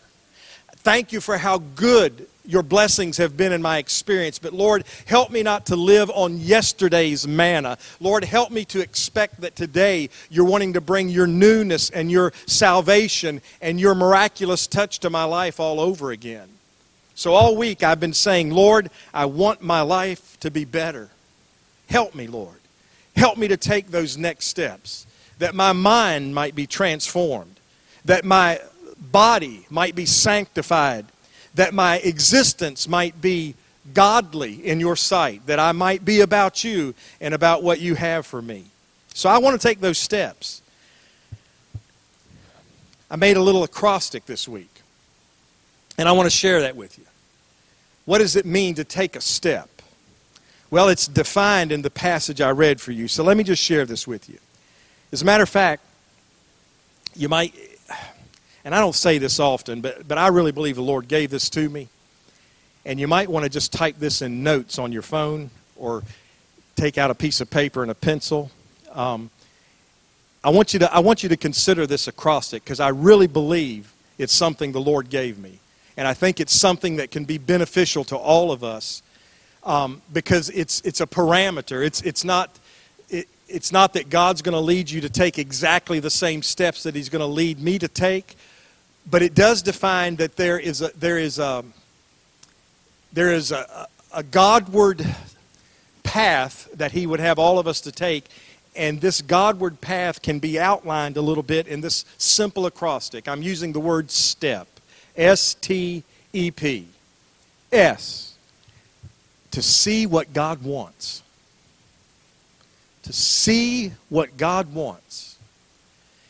Thank 0.87 1.11
you 1.11 1.19
for 1.19 1.37
how 1.37 1.57
good 1.57 2.29
your 2.45 2.63
blessings 2.63 3.17
have 3.17 3.35
been 3.35 3.51
in 3.51 3.61
my 3.61 3.77
experience. 3.77 4.39
But 4.39 4.53
Lord, 4.53 4.85
help 5.05 5.31
me 5.31 5.43
not 5.43 5.65
to 5.65 5.75
live 5.75 6.09
on 6.09 6.37
yesterday's 6.37 7.27
manna. 7.27 7.77
Lord, 7.99 8.23
help 8.23 8.51
me 8.51 8.63
to 8.63 8.79
expect 8.79 9.41
that 9.41 9.57
today 9.57 10.09
you're 10.29 10.45
wanting 10.45 10.71
to 10.71 10.79
bring 10.79 11.09
your 11.09 11.27
newness 11.27 11.89
and 11.89 12.09
your 12.09 12.31
salvation 12.45 13.41
and 13.61 13.81
your 13.81 13.95
miraculous 13.95 14.65
touch 14.65 14.99
to 14.99 15.09
my 15.09 15.25
life 15.25 15.59
all 15.59 15.81
over 15.81 16.11
again. 16.11 16.47
So 17.15 17.33
all 17.33 17.57
week 17.57 17.83
I've 17.83 17.99
been 17.99 18.13
saying, 18.13 18.51
Lord, 18.51 18.89
I 19.13 19.25
want 19.25 19.61
my 19.61 19.81
life 19.81 20.39
to 20.39 20.49
be 20.49 20.63
better. 20.63 21.09
Help 21.89 22.15
me, 22.15 22.27
Lord. 22.27 22.61
Help 23.13 23.37
me 23.37 23.49
to 23.49 23.57
take 23.57 23.87
those 23.87 24.17
next 24.17 24.45
steps, 24.45 25.05
that 25.39 25.53
my 25.53 25.73
mind 25.73 26.33
might 26.33 26.55
be 26.55 26.65
transformed, 26.65 27.59
that 28.05 28.23
my 28.23 28.61
body 28.99 29.65
might 29.69 29.95
be 29.95 30.05
sanctified 30.05 31.05
that 31.55 31.73
my 31.73 31.97
existence 31.97 32.87
might 32.87 33.19
be 33.19 33.55
godly 33.93 34.65
in 34.65 34.79
your 34.79 34.95
sight, 34.95 35.45
that 35.47 35.59
I 35.59 35.71
might 35.71 36.03
be 36.03 36.21
about 36.21 36.63
you 36.63 36.93
and 37.21 37.33
about 37.33 37.63
what 37.63 37.79
you 37.79 37.95
have 37.95 38.25
for 38.25 38.41
me. 38.41 38.65
So 39.13 39.29
I 39.29 39.37
want 39.39 39.59
to 39.59 39.67
take 39.67 39.79
those 39.79 39.97
steps. 39.97 40.61
I 43.09 43.15
made 43.15 43.37
a 43.37 43.41
little 43.41 43.63
acrostic 43.63 44.25
this 44.25 44.47
week, 44.47 44.81
and 45.97 46.07
I 46.07 46.11
want 46.11 46.27
to 46.27 46.35
share 46.35 46.61
that 46.61 46.75
with 46.75 46.97
you. 46.97 47.05
What 48.05 48.19
does 48.19 48.35
it 48.35 48.45
mean 48.45 48.75
to 48.75 48.83
take 48.83 49.15
a 49.15 49.21
step? 49.21 49.69
Well, 50.69 50.89
it's 50.89 51.07
defined 51.07 51.71
in 51.71 51.81
the 51.81 51.89
passage 51.89 52.41
I 52.41 52.51
read 52.51 52.81
for 52.81 52.91
you, 52.91 53.07
so 53.07 53.23
let 53.23 53.37
me 53.37 53.43
just 53.43 53.63
share 53.63 53.85
this 53.85 54.05
with 54.05 54.29
you. 54.29 54.37
As 55.11 55.21
a 55.21 55.25
matter 55.25 55.43
of 55.43 55.49
fact, 55.49 55.81
you 57.15 57.29
might, 57.29 57.55
and 58.67 58.75
I 58.75 58.81
don't 58.81 58.95
say 58.95 59.17
this 59.17 59.39
often, 59.39 59.79
but, 59.79 60.05
but 60.09 60.17
I 60.17 60.27
really 60.27 60.51
believe 60.51 60.75
the 60.75 60.81
Lord 60.81 61.07
gave 61.07 61.29
this 61.29 61.49
to 61.51 61.69
me. 61.69 61.87
And 62.83 62.99
you 62.99 63.07
might 63.07 63.29
want 63.29 63.45
to 63.45 63.49
just 63.49 63.71
type 63.71 63.95
this 63.97 64.21
in 64.21 64.43
notes 64.43 64.77
on 64.77 64.91
your 64.91 65.03
phone 65.03 65.51
or 65.77 66.03
take 66.75 66.97
out 66.97 67.09
a 67.09 67.15
piece 67.15 67.39
of 67.39 67.49
paper 67.49 67.81
and 67.81 67.89
a 67.89 67.95
pencil. 67.95 68.51
Um, 68.91 69.29
I, 70.43 70.49
want 70.49 70.73
you 70.73 70.79
to, 70.79 70.93
I 70.93 70.99
want 70.99 71.23
you 71.23 71.29
to 71.29 71.37
consider 71.37 71.87
this 71.87 72.09
acrostic 72.09 72.65
because 72.65 72.81
I 72.81 72.89
really 72.89 73.27
believe 73.27 73.93
it's 74.17 74.33
something 74.33 74.73
the 74.73 74.81
Lord 74.81 75.09
gave 75.09 75.39
me. 75.39 75.59
And 75.95 76.05
I 76.05 76.13
think 76.13 76.41
it's 76.41 76.53
something 76.53 76.97
that 76.97 77.09
can 77.09 77.23
be 77.23 77.37
beneficial 77.37 78.03
to 78.03 78.17
all 78.17 78.51
of 78.51 78.65
us 78.65 79.01
um, 79.63 80.01
because 80.11 80.49
it's, 80.49 80.81
it's 80.81 80.99
a 80.99 81.07
parameter. 81.07 81.85
It's, 81.85 82.01
it's, 82.01 82.25
not, 82.25 82.59
it, 83.07 83.29
it's 83.47 83.71
not 83.71 83.93
that 83.93 84.09
God's 84.09 84.41
going 84.41 84.55
to 84.55 84.59
lead 84.59 84.89
you 84.89 84.99
to 84.99 85.09
take 85.09 85.39
exactly 85.39 86.01
the 86.01 86.09
same 86.09 86.43
steps 86.43 86.83
that 86.83 86.95
He's 86.95 87.07
going 87.07 87.21
to 87.21 87.27
lead 87.27 87.61
me 87.61 87.79
to 87.79 87.87
take, 87.87 88.35
but 89.09 89.21
it 89.21 89.33
does 89.33 89.61
define 89.61 90.17
that 90.17 90.35
there 90.35 90.59
is 90.59 90.81
a, 90.81 90.91
there 90.97 91.17
is 91.17 91.39
a, 91.39 91.63
there 93.13 93.33
is 93.33 93.51
a, 93.51 93.87
a 94.13 94.23
Godward 94.23 95.05
path 96.03 96.67
that 96.73 96.91
He 96.91 97.07
would 97.07 97.19
have 97.19 97.39
all 97.39 97.59
of 97.59 97.67
us 97.67 97.81
to 97.81 97.91
take. 97.91 98.25
And 98.75 99.01
this 99.01 99.21
Godward 99.21 99.81
path 99.81 100.21
can 100.21 100.39
be 100.39 100.59
outlined 100.59 101.17
a 101.17 101.21
little 101.21 101.43
bit 101.43 101.67
in 101.67 101.81
this 101.81 102.05
simple 102.17 102.65
acrostic. 102.65 103.27
I'm 103.27 103.41
using 103.41 103.71
the 103.71 103.79
word 103.79 104.11
step 104.11 104.67
S 105.15 105.55
T 105.55 106.03
E 106.33 106.51
P. 106.51 106.87
S. 107.71 108.35
To 109.51 109.61
see 109.61 110.05
what 110.05 110.33
God 110.33 110.61
wants. 110.63 111.23
To 113.03 113.13
see 113.13 113.93
what 114.09 114.37
God 114.37 114.73
wants 114.73 115.37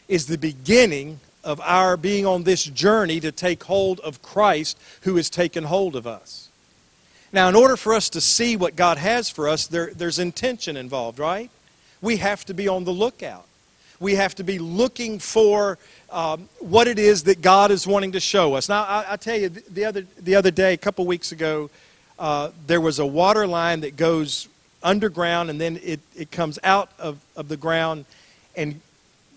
is 0.07 0.27
the 0.27 0.37
beginning 0.37 1.19
of 1.47 1.61
our 1.61 1.95
being 1.95 2.25
on 2.25 2.43
this 2.43 2.65
journey 2.65 3.21
to 3.21 3.31
take 3.31 3.63
hold 3.63 4.01
of 4.01 4.21
Christ 4.21 4.77
who 5.01 5.15
has 5.15 5.29
taken 5.29 5.63
hold 5.63 5.95
of 5.95 6.05
us. 6.05 6.49
Now, 7.31 7.47
in 7.47 7.55
order 7.55 7.77
for 7.77 7.93
us 7.93 8.09
to 8.09 8.21
see 8.21 8.57
what 8.57 8.75
God 8.75 8.97
has 8.97 9.29
for 9.29 9.47
us, 9.47 9.65
there, 9.65 9.91
there's 9.93 10.19
intention 10.19 10.75
involved, 10.75 11.19
right? 11.19 11.49
We 12.01 12.17
have 12.17 12.43
to 12.45 12.53
be 12.53 12.67
on 12.67 12.83
the 12.83 12.91
lookout. 12.91 13.45
We 13.97 14.15
have 14.15 14.35
to 14.35 14.43
be 14.43 14.59
looking 14.59 15.19
for 15.19 15.77
um, 16.11 16.49
what 16.59 16.87
it 16.87 16.99
is 16.99 17.23
that 17.23 17.41
God 17.41 17.71
is 17.71 17.87
wanting 17.87 18.11
to 18.11 18.19
show 18.19 18.53
us. 18.53 18.67
Now, 18.67 18.83
I, 18.83 19.13
I 19.13 19.15
tell 19.15 19.39
you, 19.39 19.47
the 19.47 19.85
other, 19.85 20.05
the 20.19 20.35
other 20.35 20.51
day, 20.51 20.73
a 20.73 20.77
couple 20.77 21.05
weeks 21.05 21.31
ago, 21.31 21.69
uh, 22.19 22.51
there 22.67 22.81
was 22.81 22.99
a 22.99 23.05
water 23.05 23.47
line 23.47 23.81
that 23.81 23.95
goes 23.95 24.49
underground 24.83 25.49
and 25.49 25.61
then 25.61 25.79
it, 25.81 26.01
it 26.13 26.29
comes 26.29 26.59
out 26.61 26.91
of, 26.99 27.19
of 27.37 27.47
the 27.47 27.57
ground 27.57 28.03
and 28.55 28.81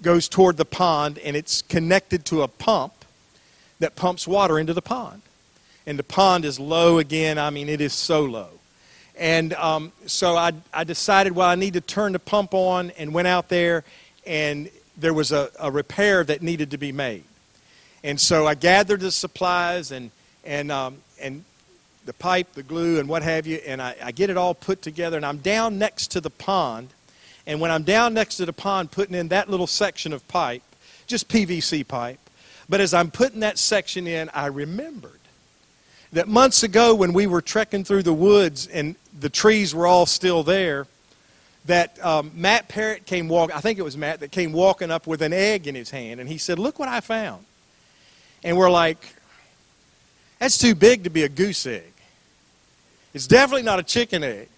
goes 0.03 0.29
toward 0.29 0.57
the 0.57 0.65
pond, 0.65 1.19
and 1.19 1.37
it's 1.37 1.63
connected 1.63 2.25
to 2.27 2.43
a 2.43 2.49
pump 2.49 2.93
that 3.79 3.97
pumps 3.97 4.27
water 4.27 4.59
into 4.59 4.75
the 4.75 4.83
pond 4.83 5.23
and 5.87 5.99
the 5.99 6.05
pond 6.05 6.45
is 6.45 6.61
low 6.61 6.99
again. 6.99 7.39
I 7.39 7.51
mean, 7.51 7.69
it 7.69 7.81
is 7.81 7.93
so 7.93 8.23
low. 8.23 8.49
And 9.19 9.53
um, 9.55 9.93
so 10.07 10.37
I, 10.37 10.53
I 10.73 10.85
decided, 10.85 11.35
well, 11.35 11.49
I 11.49 11.55
need 11.55 11.75
to 11.75 11.81
turn 11.81 12.13
the 12.13 12.19
pump 12.19 12.55
on 12.55 12.91
and 12.93 13.13
went 13.13 13.29
out 13.29 13.49
there, 13.49 13.85
and 14.27 14.71
there 14.97 15.13
was 15.13 15.33
a, 15.33 15.51
a 15.59 15.71
repair 15.71 16.25
that 16.25 16.43
needed 16.43 16.71
to 16.71 16.79
be 16.79 16.93
made. 16.93 17.25
And 18.03 18.21
so 18.21 18.47
I 18.47 18.55
gathered 18.55 19.01
the 19.01 19.11
supplies 19.11 19.91
and, 19.91 20.11
and, 20.45 20.71
um, 20.71 20.99
and 21.21 21.45
the 22.07 22.15
pipe, 22.15 22.53
the 22.55 22.63
glue, 22.63 22.99
and 22.99 23.09
what 23.09 23.23
have 23.23 23.47
you, 23.47 23.57
and 23.67 23.83
I, 23.83 23.95
I 24.03 24.13
get 24.13 24.31
it 24.31 24.37
all 24.37 24.55
put 24.55 24.83
together, 24.83 25.17
and 25.17 25.27
I'm 25.27 25.39
down 25.39 25.77
next 25.77 26.13
to 26.13 26.21
the 26.21 26.31
pond. 26.31 26.89
And 27.51 27.61
when 27.61 27.73
I'm 27.73 27.83
down 27.83 28.15
next 28.15 28.37
to 28.37 28.47
the 28.47 28.53
pond 28.53 28.93
putting 28.93 29.17
in 29.17 29.27
that 29.29 29.51
little 29.51 29.67
section 29.67 30.13
of 30.13 30.27
pipe, 30.29 30.63
just 31.09 31.29
PVC 31.29 31.87
pipe, 31.87 32.21
but 32.69 32.81
as 32.81 32.95
I'm 32.95 33.11
putting 33.11 33.41
that 33.41 33.59
section 33.59 34.07
in, 34.07 34.29
I 34.33 34.47
remembered 34.47 35.19
that 36.13 36.29
months 36.29 36.63
ago 36.63 36.95
when 36.95 37.13
we 37.13 37.27
were 37.27 37.43
trekking 37.43 37.83
through 37.83 38.05
the 38.05 38.13
woods 38.13 38.69
and 38.69 38.95
the 39.19 39.29
trees 39.29 39.75
were 39.75 39.89
all 39.89 40.07
still 40.07 40.45
there, 40.45 40.87
that 41.65 42.03
um, 42.07 42.31
Matt 42.37 42.69
Parrott 42.69 43.05
came 43.05 43.27
walking, 43.27 43.57
I 43.57 43.61
think 43.61 43.81
it 43.81 43.83
was 43.83 43.97
Matt, 43.97 44.21
that 44.21 44.31
came 44.31 44.53
walking 44.53 44.93
up 44.93 45.09
with 45.09 45.21
an 45.21 45.33
egg 45.33 45.67
in 45.67 45.75
his 45.75 45.91
hand. 45.91 46.21
And 46.21 46.29
he 46.29 46.39
said, 46.39 46.61
Look 46.61 46.79
what 46.79 46.89
I 46.89 47.01
found. 47.01 47.45
And 48.45 48.57
we're 48.57 48.71
like, 48.71 49.05
That's 50.39 50.57
too 50.57 50.77
big 50.77 51.03
to 51.03 51.11
be 51.11 51.25
a 51.25 51.29
goose 51.29 51.67
egg. 51.67 51.93
It's 53.13 53.27
definitely 53.27 53.65
not 53.65 53.81
a 53.81 53.83
chicken 53.83 54.23
egg. 54.23 54.49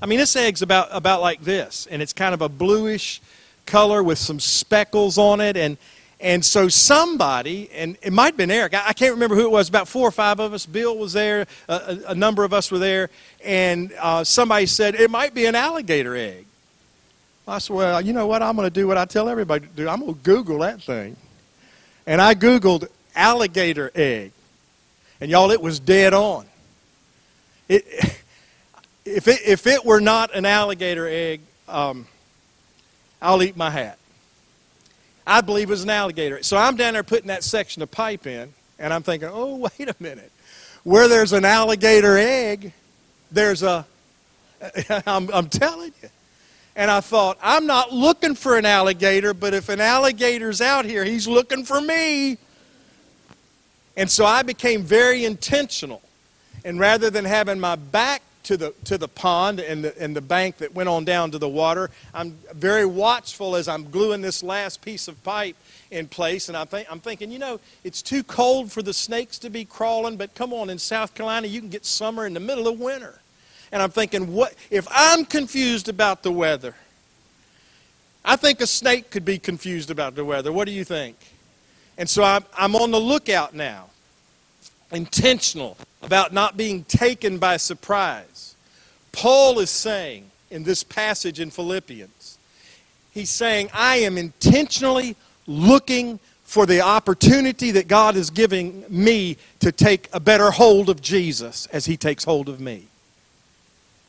I 0.00 0.06
mean, 0.06 0.18
this 0.18 0.36
egg's 0.36 0.62
about, 0.62 0.88
about 0.90 1.20
like 1.22 1.42
this, 1.42 1.86
and 1.90 2.02
it's 2.02 2.12
kind 2.12 2.34
of 2.34 2.42
a 2.42 2.48
bluish 2.48 3.20
color 3.64 4.02
with 4.02 4.18
some 4.18 4.38
speckles 4.38 5.18
on 5.18 5.40
it. 5.40 5.56
And, 5.56 5.78
and 6.20 6.44
so 6.44 6.68
somebody, 6.68 7.70
and 7.74 7.96
it 8.02 8.12
might 8.12 8.26
have 8.26 8.36
been 8.36 8.50
Eric, 8.50 8.74
I, 8.74 8.92
can't 8.92 9.14
remember 9.14 9.34
who 9.34 9.42
it 9.42 9.50
was, 9.50 9.68
about 9.68 9.88
four 9.88 10.06
or 10.06 10.12
five 10.12 10.38
of 10.38 10.52
us. 10.52 10.66
Bill 10.66 10.96
was 10.96 11.12
there, 11.12 11.46
a, 11.68 11.98
a 12.08 12.14
number 12.14 12.44
of 12.44 12.52
us 12.52 12.70
were 12.70 12.78
there, 12.78 13.10
and 13.44 13.92
uh, 13.98 14.22
somebody 14.22 14.66
said, 14.66 14.94
it 14.94 15.10
might 15.10 15.34
be 15.34 15.46
an 15.46 15.54
alligator 15.54 16.14
egg. 16.14 16.46
I 17.48 17.58
said, 17.58 17.76
well, 17.76 18.00
you 18.00 18.12
know 18.12 18.26
what? 18.26 18.42
I'm 18.42 18.56
going 18.56 18.66
to 18.66 18.74
do 18.74 18.88
what 18.88 18.98
I 18.98 19.04
tell 19.04 19.28
everybody 19.28 19.66
to 19.66 19.72
do. 19.72 19.88
I'm 19.88 20.00
going 20.00 20.14
to 20.14 20.20
Google 20.20 20.58
that 20.58 20.82
thing. 20.82 21.16
And 22.06 22.20
I 22.20 22.34
Googled 22.34 22.88
alligator 23.14 23.90
egg. 23.94 24.32
And 25.20 25.30
y'all, 25.30 25.50
it 25.52 25.62
was 25.62 25.78
dead 25.78 26.12
on. 26.12 26.44
It, 27.68 27.84
if, 29.06 29.28
it, 29.28 29.40
if 29.46 29.66
it 29.66 29.84
were 29.84 30.00
not 30.00 30.34
an 30.34 30.44
alligator 30.44 31.06
egg, 31.06 31.40
um, 31.68 32.06
I'll 33.22 33.42
eat 33.42 33.56
my 33.56 33.70
hat. 33.70 33.98
I 35.26 35.40
believe 35.40 35.68
it 35.68 35.72
was 35.72 35.84
an 35.84 35.90
alligator. 35.90 36.42
So 36.42 36.56
I'm 36.56 36.76
down 36.76 36.94
there 36.94 37.02
putting 37.02 37.28
that 37.28 37.44
section 37.44 37.82
of 37.82 37.90
pipe 37.90 38.26
in, 38.26 38.52
and 38.78 38.92
I'm 38.92 39.02
thinking, 39.02 39.28
oh, 39.32 39.56
wait 39.78 39.88
a 39.88 39.94
minute. 40.00 40.32
Where 40.82 41.08
there's 41.08 41.32
an 41.32 41.44
alligator 41.44 42.18
egg, 42.18 42.72
there's 43.30 43.62
a. 43.62 43.86
I'm, 45.06 45.30
I'm 45.32 45.48
telling 45.48 45.92
you. 46.02 46.08
And 46.74 46.90
I 46.90 47.00
thought, 47.00 47.38
I'm 47.42 47.66
not 47.66 47.92
looking 47.92 48.34
for 48.34 48.58
an 48.58 48.66
alligator, 48.66 49.32
but 49.32 49.54
if 49.54 49.68
an 49.68 49.80
alligator's 49.80 50.60
out 50.60 50.84
here, 50.84 51.04
he's 51.04 51.26
looking 51.26 51.64
for 51.64 51.80
me. 51.80 52.36
And 53.96 54.10
so 54.10 54.26
I 54.26 54.42
became 54.42 54.82
very 54.82 55.24
intentional. 55.24 56.02
And 56.64 56.78
rather 56.78 57.08
than 57.08 57.24
having 57.24 57.58
my 57.58 57.76
back 57.76 58.22
to 58.46 58.56
the, 58.56 58.74
to 58.84 58.96
the 58.96 59.08
pond 59.08 59.58
and 59.58 59.84
the, 59.84 60.02
and 60.02 60.14
the 60.14 60.20
bank 60.20 60.58
that 60.58 60.72
went 60.72 60.88
on 60.88 61.04
down 61.04 61.32
to 61.32 61.38
the 61.38 61.48
water. 61.48 61.90
I'm 62.14 62.38
very 62.54 62.86
watchful 62.86 63.56
as 63.56 63.66
I'm 63.66 63.90
gluing 63.90 64.22
this 64.22 64.42
last 64.42 64.82
piece 64.82 65.08
of 65.08 65.22
pipe 65.24 65.56
in 65.90 66.06
place. 66.06 66.48
And 66.48 66.56
I'm, 66.56 66.68
think, 66.68 66.86
I'm 66.90 67.00
thinking, 67.00 67.32
you 67.32 67.40
know, 67.40 67.58
it's 67.82 68.02
too 68.02 68.22
cold 68.22 68.70
for 68.70 68.82
the 68.82 68.94
snakes 68.94 69.38
to 69.38 69.50
be 69.50 69.64
crawling, 69.64 70.16
but 70.16 70.34
come 70.34 70.52
on, 70.52 70.70
in 70.70 70.78
South 70.78 71.14
Carolina, 71.14 71.48
you 71.48 71.60
can 71.60 71.68
get 71.70 71.84
summer 71.84 72.24
in 72.24 72.34
the 72.34 72.40
middle 72.40 72.68
of 72.68 72.78
winter. 72.78 73.18
And 73.72 73.82
I'm 73.82 73.90
thinking, 73.90 74.32
what 74.32 74.54
if 74.70 74.86
I'm 74.90 75.24
confused 75.24 75.88
about 75.88 76.22
the 76.22 76.30
weather? 76.30 76.76
I 78.24 78.36
think 78.36 78.60
a 78.60 78.66
snake 78.66 79.10
could 79.10 79.24
be 79.24 79.38
confused 79.38 79.90
about 79.90 80.14
the 80.14 80.24
weather. 80.24 80.52
What 80.52 80.66
do 80.66 80.72
you 80.72 80.84
think? 80.84 81.16
And 81.98 82.08
so 82.08 82.22
I'm, 82.22 82.44
I'm 82.56 82.76
on 82.76 82.92
the 82.92 83.00
lookout 83.00 83.54
now, 83.54 83.86
intentional 84.96 85.76
about 86.02 86.32
not 86.32 86.56
being 86.56 86.84
taken 86.84 87.38
by 87.38 87.56
surprise. 87.58 88.56
Paul 89.12 89.60
is 89.60 89.70
saying 89.70 90.30
in 90.50 90.64
this 90.64 90.82
passage 90.82 91.38
in 91.38 91.50
Philippians, 91.50 92.38
he's 93.12 93.30
saying, 93.30 93.70
I 93.72 93.96
am 93.96 94.18
intentionally 94.18 95.16
looking 95.46 96.18
for 96.44 96.64
the 96.64 96.80
opportunity 96.80 97.72
that 97.72 97.88
God 97.88 98.16
is 98.16 98.30
giving 98.30 98.84
me 98.88 99.36
to 99.60 99.72
take 99.72 100.08
a 100.12 100.20
better 100.20 100.50
hold 100.50 100.88
of 100.88 101.02
Jesus 101.02 101.66
as 101.66 101.86
he 101.86 101.96
takes 101.96 102.24
hold 102.24 102.48
of 102.48 102.60
me. 102.60 102.84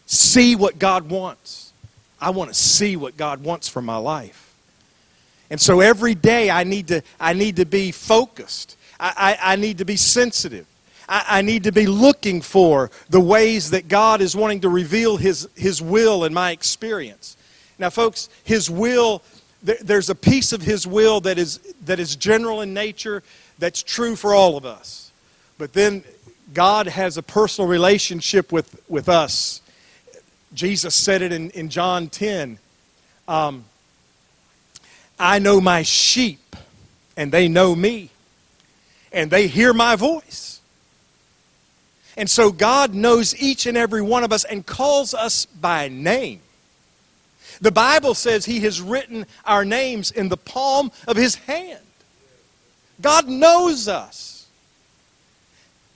See 0.06 0.56
what 0.56 0.80
God 0.80 1.10
wants. 1.10 1.74
I 2.22 2.30
want 2.30 2.50
to 2.50 2.54
see 2.54 2.96
what 2.96 3.18
God 3.18 3.44
wants 3.44 3.68
for 3.68 3.82
my 3.82 3.98
life. 3.98 4.54
And 5.50 5.60
so 5.60 5.80
every 5.80 6.16
day 6.16 6.50
I 6.50 6.64
need 6.64 6.88
to, 6.90 7.02
I 7.20 7.34
need 7.34 7.56
to 7.58 7.66
be 7.66 7.92
focused. 7.92 8.78
I, 9.00 9.38
I, 9.42 9.54
I 9.54 9.56
need 9.56 9.78
to 9.80 9.86
be 9.86 9.96
sensitive. 9.96 10.66
I, 11.08 11.26
I 11.28 11.42
need 11.42 11.64
to 11.64 11.72
be 11.72 11.86
looking 11.86 12.42
for 12.42 12.92
the 13.10 13.20
ways 13.20 13.72
that 13.72 13.88
God 13.88 14.22
is 14.22 14.36
wanting 14.36 14.62
to 14.62 14.70
reveal 14.70 15.18
His, 15.18 15.48
His 15.56 15.82
will 15.82 16.24
in 16.24 16.34
my 16.34 16.52
experience. 16.52 17.38
Now, 17.80 17.90
folks, 17.90 18.30
His 18.44 18.70
will, 18.70 19.22
there, 19.64 19.78
there's 19.82 20.10
a 20.10 20.16
piece 20.16 20.54
of 20.54 20.62
His 20.62 20.86
will 20.88 21.22
that 21.22 21.38
is, 21.38 21.58
that 21.86 22.00
is 22.00 22.16
general 22.16 22.62
in 22.62 22.74
nature 22.74 23.24
that's 23.60 23.84
true 23.84 24.16
for 24.16 24.34
all 24.34 24.58
of 24.58 24.66
us. 24.66 25.12
But 25.58 25.74
then 25.74 26.04
God 26.54 26.88
has 26.88 27.18
a 27.18 27.24
personal 27.24 27.68
relationship 27.68 28.52
with, 28.52 28.80
with 28.88 29.10
us. 29.10 29.62
Jesus 30.54 30.96
said 30.96 31.22
it 31.22 31.32
in, 31.32 31.50
in 31.52 31.70
John 31.70 32.08
10. 32.08 32.60
Um, 33.28 33.66
I 35.20 35.40
know 35.40 35.60
my 35.60 35.82
sheep, 35.82 36.56
and 37.18 37.32
they 37.32 37.48
know 37.48 37.76
me 37.76 38.12
and 39.12 39.32
they 39.32 39.48
hear 39.48 39.74
my 39.74 39.96
voice. 39.96 40.57
And 42.18 42.28
so 42.28 42.52
God 42.52 42.96
knows 42.96 43.40
each 43.40 43.68
and 43.68 43.78
every 43.78 44.02
one 44.02 44.24
of 44.24 44.34
us 44.34 44.44
and 44.44 44.66
calls 44.66 45.14
us 45.14 45.46
by 45.46 45.88
name. 45.88 46.42
The 47.62 47.72
Bible 47.72 48.16
says 48.16 48.44
He 48.44 48.60
has 48.62 48.82
written 48.82 49.28
our 49.46 49.64
names 49.64 50.10
in 50.12 50.28
the 50.28 50.38
palm 50.38 50.92
of 51.08 51.16
His 51.16 51.36
hand. 51.36 51.80
God 53.00 53.28
knows 53.28 53.88
us. 53.88 54.48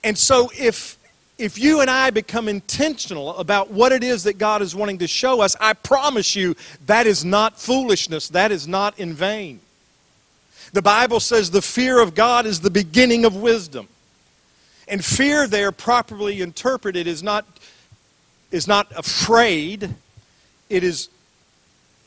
And 0.04 0.16
so 0.16 0.50
if 0.56 0.96
if 1.38 1.58
you 1.58 1.80
and 1.80 1.90
I 1.90 2.10
become 2.10 2.46
intentional 2.46 3.36
about 3.36 3.70
what 3.70 3.90
it 3.90 4.04
is 4.04 4.22
that 4.24 4.38
God 4.38 4.62
is 4.62 4.76
wanting 4.76 4.98
to 4.98 5.08
show 5.08 5.40
us, 5.40 5.56
I 5.58 5.72
promise 5.72 6.36
you 6.36 6.54
that 6.86 7.06
is 7.06 7.24
not 7.24 7.58
foolishness. 7.58 8.28
That 8.28 8.52
is 8.52 8.68
not 8.68 8.96
in 9.00 9.12
vain. 9.12 9.58
The 10.72 10.82
Bible 10.82 11.18
says 11.18 11.50
the 11.50 11.62
fear 11.62 12.00
of 12.00 12.14
God 12.14 12.46
is 12.46 12.60
the 12.60 12.70
beginning 12.70 13.24
of 13.24 13.34
wisdom. 13.34 13.88
And 14.88 15.04
fear 15.04 15.46
there 15.46 15.72
properly 15.72 16.40
interpreted 16.40 17.06
is 17.06 17.22
not 17.22 17.46
is 18.50 18.68
not 18.68 18.92
afraid. 18.96 19.94
It 20.68 20.84
is 20.84 21.08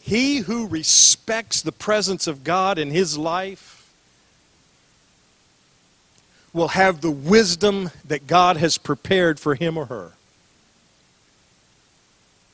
he 0.02 0.38
who 0.38 0.68
respects 0.68 1.64
the 1.64 1.72
presence 1.72 2.28
of 2.28 2.44
God 2.44 2.78
in 2.78 2.92
his 2.92 3.18
life 3.18 3.92
will 6.54 6.70
have 6.70 7.02
the 7.02 7.12
wisdom 7.12 7.90
that 8.06 8.28
God 8.28 8.58
has 8.58 8.78
prepared 8.78 9.40
for 9.40 9.56
him 9.56 9.78
or 9.78 9.88
her. 9.88 10.14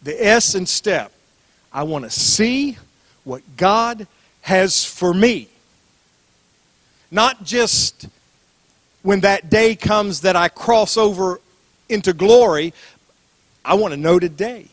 The 0.02 0.26
S 0.26 0.56
in 0.56 0.66
step, 0.66 1.12
I 1.72 1.84
want 1.84 2.06
to 2.06 2.10
see 2.10 2.78
what 3.24 3.44
God 3.58 4.08
has 4.42 4.84
for 4.84 5.14
me. 5.14 5.50
Not 7.12 7.44
just 7.44 8.08
when 9.04 9.22
that 9.22 9.50
day 9.50 9.76
comes 9.76 10.22
that 10.22 10.36
I 10.36 10.50
cross 10.50 10.98
over 10.98 11.40
into 11.90 12.14
glory, 12.14 12.74
I 13.64 13.76
want 13.76 13.94
to 13.94 14.00
know 14.00 14.20
today. 14.20 14.68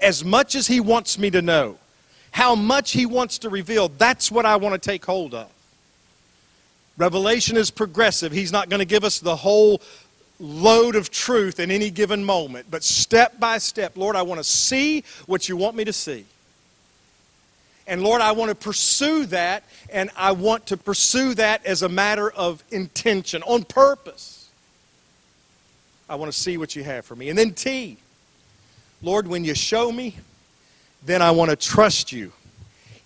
As 0.00 0.24
much 0.24 0.54
as 0.54 0.66
He 0.66 0.80
wants 0.80 1.18
me 1.18 1.30
to 1.30 1.42
know, 1.42 1.78
how 2.30 2.54
much 2.54 2.92
He 2.92 3.06
wants 3.06 3.38
to 3.38 3.50
reveal, 3.50 3.88
that's 3.88 4.30
what 4.30 4.46
I 4.46 4.56
want 4.56 4.80
to 4.80 4.90
take 4.90 5.04
hold 5.04 5.34
of. 5.34 5.50
Revelation 6.96 7.56
is 7.56 7.70
progressive. 7.70 8.32
He's 8.32 8.52
not 8.52 8.68
going 8.68 8.80
to 8.80 8.86
give 8.86 9.04
us 9.04 9.20
the 9.20 9.36
whole 9.36 9.80
load 10.40 10.96
of 10.96 11.10
truth 11.10 11.60
in 11.60 11.70
any 11.70 11.90
given 11.90 12.24
moment, 12.24 12.66
but 12.70 12.84
step 12.84 13.38
by 13.40 13.58
step, 13.58 13.96
Lord, 13.96 14.16
I 14.16 14.22
want 14.22 14.38
to 14.38 14.44
see 14.44 15.04
what 15.26 15.48
you 15.48 15.56
want 15.56 15.76
me 15.76 15.84
to 15.84 15.92
see. 15.92 16.24
And 17.88 18.02
Lord, 18.02 18.20
I 18.20 18.32
want 18.32 18.50
to 18.50 18.54
pursue 18.54 19.24
that, 19.26 19.64
and 19.90 20.10
I 20.14 20.32
want 20.32 20.66
to 20.66 20.76
pursue 20.76 21.34
that 21.34 21.64
as 21.64 21.82
a 21.82 21.88
matter 21.88 22.30
of 22.30 22.62
intention, 22.70 23.42
on 23.44 23.64
purpose. 23.64 24.50
I 26.08 26.14
want 26.16 26.30
to 26.30 26.38
see 26.38 26.58
what 26.58 26.76
you 26.76 26.84
have 26.84 27.06
for 27.06 27.16
me. 27.16 27.30
And 27.30 27.38
then 27.38 27.54
T, 27.54 27.96
Lord, 29.02 29.26
when 29.26 29.42
you 29.42 29.54
show 29.54 29.90
me, 29.90 30.16
then 31.04 31.22
I 31.22 31.30
want 31.30 31.50
to 31.50 31.56
trust 31.56 32.12
you. 32.12 32.32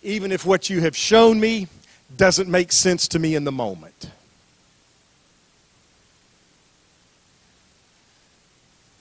Even 0.03 0.33
if 0.33 0.45
what 0.45 0.68
you 0.68 0.81
have 0.81 0.97
shown 0.97 1.38
me 1.38 1.68
doesn't 2.16 2.49
make 2.49 2.73
sense 2.73 3.07
to 3.09 3.21
me 3.21 3.37
in 3.37 3.45
the 3.45 3.53
moment. 3.53 4.11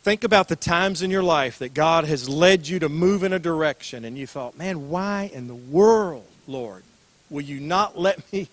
Think 0.04 0.24
about 0.24 0.48
the 0.48 0.56
times 0.56 1.04
in 1.04 1.12
your 1.12 1.22
life 1.22 1.60
that 1.60 1.76
God 1.76 2.06
has 2.06 2.28
led 2.28 2.68
you 2.68 2.80
to 2.80 2.90
move 2.90 3.24
in 3.24 3.34
a 3.34 3.40
direction 3.40 4.04
and 4.04 4.18
you 4.18 4.26
thought, 4.26 4.58
man, 4.58 4.90
why 4.90 5.30
in 5.32 5.48
the 5.48 5.56
world, 5.56 6.26
Lord, 6.48 6.84
will 7.30 7.44
you 7.44 7.60
not 7.60 8.00
let 8.00 8.32
me 8.34 8.50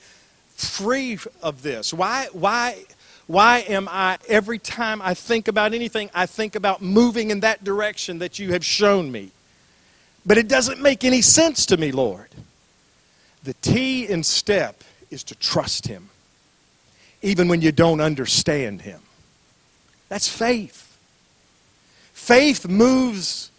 free 0.57 1.19
of 1.43 1.63
this? 1.63 1.95
Why, 1.95 2.29
why, 2.33 2.85
why 3.27 3.61
am 3.61 3.89
I, 3.91 4.19
every 4.29 4.59
time 4.59 5.01
I 5.01 5.15
think 5.15 5.49
about 5.49 5.73
anything, 5.73 6.11
I 6.13 6.27
think 6.27 6.55
about 6.55 6.83
moving 6.83 7.31
in 7.31 7.41
that 7.41 7.65
direction 7.65 8.19
that 8.19 8.39
you 8.39 8.53
have 8.53 8.65
shown 8.65 9.11
me? 9.11 9.31
But 10.27 10.37
it 10.37 10.49
doesn't 10.49 10.83
make 10.83 11.05
any 11.05 11.23
sense 11.23 11.65
to 11.67 11.79
me, 11.79 11.93
Lord. 11.93 12.29
The 13.45 13.55
T 13.55 14.07
in 14.07 14.23
step 14.23 14.85
is 15.11 15.25
to 15.25 15.35
trust 15.35 15.87
Him, 15.87 16.11
even 17.23 17.49
when 17.49 17.63
you 17.63 17.73
don't 17.73 18.01
understand 18.03 18.83
Him. 18.83 19.01
That's 20.11 20.29
faith. 20.29 20.88
Faith 22.29 22.69
moves 22.69 23.51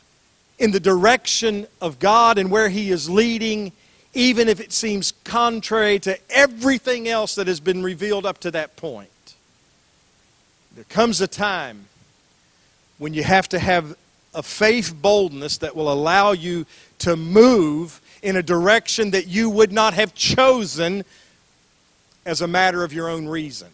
in 0.59 0.69
the 0.69 0.79
direction 0.79 1.65
of 1.81 1.97
God 1.97 2.37
and 2.37 2.51
where 2.51 2.69
He 2.69 2.91
is 2.91 3.09
leading, 3.09 3.71
even 4.13 4.47
if 4.47 4.59
it 4.59 4.71
seems 4.71 5.11
contrary 5.23 5.97
to 5.97 6.19
everything 6.29 7.07
else 7.07 7.33
that 7.33 7.47
has 7.47 7.59
been 7.59 7.81
revealed 7.81 8.27
up 8.27 8.37
to 8.41 8.51
that 8.51 8.75
point. 8.75 9.09
There 10.75 10.83
comes 10.83 11.19
a 11.19 11.27
time 11.27 11.87
when 12.99 13.15
you 13.15 13.23
have 13.23 13.49
to 13.49 13.57
have 13.57 13.97
a 14.35 14.43
faith 14.43 14.93
boldness 14.93 15.57
that 15.57 15.75
will 15.75 15.91
allow 15.91 16.33
you 16.33 16.67
to 16.99 17.15
move 17.15 17.99
in 18.21 18.35
a 18.35 18.43
direction 18.43 19.09
that 19.09 19.25
you 19.25 19.49
would 19.49 19.71
not 19.71 19.95
have 19.95 20.13
chosen 20.13 21.03
as 22.23 22.41
a 22.41 22.47
matter 22.47 22.83
of 22.83 22.93
your 22.93 23.09
own 23.09 23.27
reason. 23.27 23.69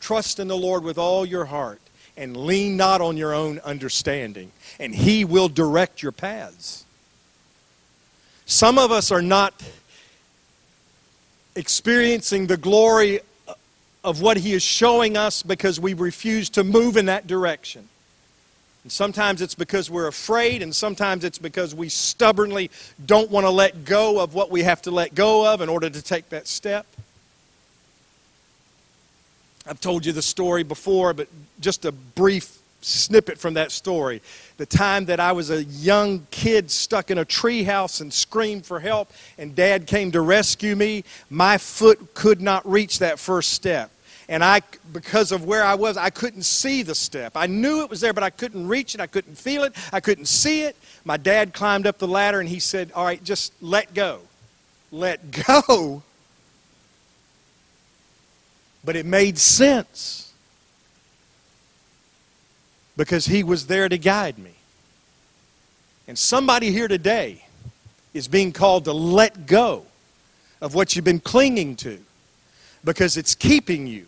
Trust 0.00 0.38
in 0.38 0.48
the 0.48 0.58
Lord 0.58 0.84
with 0.84 0.98
all 0.98 1.24
your 1.24 1.46
heart 1.46 1.80
and 2.16 2.36
lean 2.36 2.76
not 2.76 3.00
on 3.00 3.16
your 3.16 3.34
own 3.34 3.58
understanding, 3.60 4.52
and 4.78 4.94
He 4.94 5.24
will 5.24 5.48
direct 5.48 6.02
your 6.02 6.12
paths. 6.12 6.84
Some 8.46 8.78
of 8.78 8.92
us 8.92 9.10
are 9.10 9.22
not 9.22 9.54
experiencing 11.54 12.46
the 12.46 12.56
glory 12.56 13.20
of 14.04 14.20
what 14.20 14.36
He 14.36 14.52
is 14.52 14.62
showing 14.62 15.16
us 15.16 15.42
because 15.42 15.78
we 15.78 15.94
refuse 15.94 16.50
to 16.50 16.64
move 16.64 16.96
in 16.96 17.06
that 17.06 17.26
direction. 17.26 17.88
And 18.82 18.90
sometimes 18.90 19.40
it's 19.40 19.54
because 19.54 19.90
we're 19.90 20.08
afraid, 20.08 20.60
and 20.60 20.74
sometimes 20.74 21.22
it's 21.24 21.38
because 21.38 21.74
we 21.74 21.88
stubbornly 21.88 22.70
don't 23.06 23.30
want 23.30 23.46
to 23.46 23.50
let 23.50 23.84
go 23.84 24.20
of 24.20 24.34
what 24.34 24.50
we 24.50 24.64
have 24.64 24.82
to 24.82 24.90
let 24.90 25.14
go 25.14 25.52
of 25.52 25.60
in 25.60 25.68
order 25.68 25.88
to 25.88 26.02
take 26.02 26.28
that 26.30 26.48
step. 26.48 26.84
I've 29.66 29.80
told 29.80 30.04
you 30.04 30.12
the 30.12 30.22
story 30.22 30.62
before, 30.62 31.14
but 31.14 31.28
just 31.60 31.84
a 31.84 31.92
brief 31.92 32.58
snippet 32.80 33.38
from 33.38 33.54
that 33.54 33.70
story. 33.70 34.20
The 34.56 34.66
time 34.66 35.04
that 35.04 35.20
I 35.20 35.32
was 35.32 35.50
a 35.50 35.62
young 35.64 36.26
kid 36.30 36.70
stuck 36.70 37.10
in 37.10 37.18
a 37.18 37.24
treehouse 37.24 38.00
and 38.00 38.12
screamed 38.12 38.66
for 38.66 38.80
help, 38.80 39.10
and 39.38 39.54
dad 39.54 39.86
came 39.86 40.10
to 40.12 40.20
rescue 40.20 40.74
me, 40.74 41.04
my 41.30 41.58
foot 41.58 42.14
could 42.14 42.40
not 42.40 42.68
reach 42.68 42.98
that 42.98 43.18
first 43.18 43.52
step 43.52 43.92
and 44.32 44.42
I, 44.42 44.62
because 44.92 45.30
of 45.30 45.44
where 45.44 45.62
I 45.62 45.74
was, 45.74 45.98
I 45.98 46.08
couldn't 46.08 46.44
see 46.44 46.82
the 46.82 46.94
step. 46.94 47.32
I 47.36 47.46
knew 47.46 47.82
it 47.82 47.90
was 47.90 48.00
there, 48.00 48.14
but 48.14 48.22
I 48.22 48.30
couldn't 48.30 48.66
reach 48.66 48.94
it. 48.94 49.00
I 49.00 49.06
couldn't 49.06 49.36
feel 49.36 49.64
it. 49.64 49.74
I 49.92 50.00
couldn't 50.00 50.24
see 50.24 50.62
it. 50.62 50.74
My 51.04 51.18
dad 51.18 51.52
climbed 51.52 51.86
up 51.86 51.98
the 51.98 52.08
ladder 52.08 52.40
and 52.40 52.48
he 52.48 52.58
said, 52.60 52.92
All 52.92 53.04
right, 53.04 53.22
just 53.22 53.52
let 53.60 53.92
go. 53.92 54.20
Let 54.90 55.30
go. 55.46 56.02
But 58.84 58.96
it 58.96 59.06
made 59.06 59.38
sense 59.38 60.32
because 62.96 63.26
he 63.26 63.42
was 63.42 63.66
there 63.66 63.88
to 63.88 63.98
guide 63.98 64.38
me. 64.38 64.52
And 66.08 66.18
somebody 66.18 66.70
here 66.72 66.88
today 66.88 67.44
is 68.12 68.28
being 68.28 68.52
called 68.52 68.84
to 68.84 68.92
let 68.92 69.46
go 69.46 69.86
of 70.60 70.74
what 70.74 70.94
you've 70.94 71.04
been 71.04 71.20
clinging 71.20 71.76
to 71.76 71.98
because 72.84 73.16
it's 73.16 73.34
keeping 73.34 73.86
you 73.86 74.06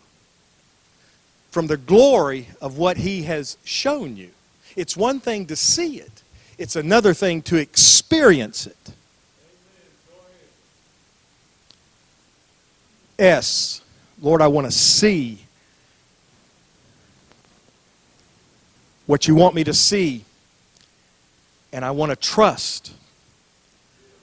from 1.50 1.66
the 1.68 1.76
glory 1.76 2.48
of 2.60 2.78
what 2.78 2.96
He 2.96 3.22
has 3.22 3.56
shown 3.64 4.16
you. 4.16 4.30
It's 4.76 4.96
one 4.96 5.20
thing 5.20 5.46
to 5.46 5.56
see 5.56 6.00
it, 6.00 6.22
it's 6.58 6.76
another 6.76 7.14
thing 7.14 7.42
to 7.42 7.56
experience 7.56 8.66
it. 8.66 8.76
S, 13.16 13.80
Lord, 14.24 14.40
I 14.40 14.46
want 14.46 14.66
to 14.66 14.70
see 14.70 15.38
what 19.04 19.28
you 19.28 19.34
want 19.34 19.54
me 19.54 19.64
to 19.64 19.74
see, 19.74 20.24
and 21.74 21.84
I 21.84 21.90
want 21.90 22.08
to 22.08 22.16
trust 22.16 22.94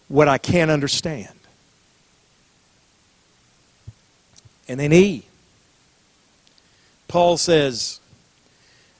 what 0.08 0.28
I 0.28 0.40
can't 0.40 0.72
understand. 0.72 1.30
And 4.68 4.80
then 4.80 4.92
E, 4.92 5.22
Paul 7.08 7.38
says, 7.38 8.00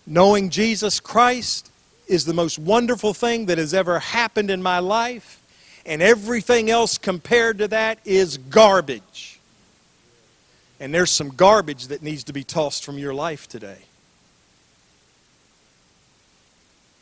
knowing 0.06 0.52
Jesus 0.52 1.00
Christ 1.00 1.72
is 2.06 2.26
the 2.26 2.34
most 2.34 2.60
wonderful 2.60 3.16
thing 3.16 3.48
that 3.48 3.58
has 3.58 3.74
ever 3.74 3.98
happened 3.98 4.52
in 4.52 4.62
my 4.62 4.78
life, 4.78 5.42
and 5.84 6.00
everything 6.04 6.70
else 6.70 7.00
compared 7.00 7.58
to 7.58 7.68
that 7.70 7.98
is 8.06 8.38
garbage. 8.38 9.31
And 10.82 10.92
there's 10.92 11.12
some 11.12 11.30
garbage 11.30 11.88
that 11.90 12.02
needs 12.02 12.24
to 12.24 12.34
be 12.34 12.44
tossed 12.44 12.84
from 12.84 12.98
your 12.98 13.14
life 13.14 13.48
today. 13.48 13.78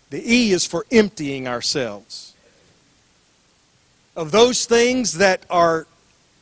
The 0.10 0.22
E 0.22 0.52
is 0.52 0.66
for 0.66 0.86
emptying 0.92 1.48
ourselves 1.48 2.34
of 4.18 4.32
those 4.32 4.66
things 4.66 5.14
that 5.20 5.46
are 5.50 5.88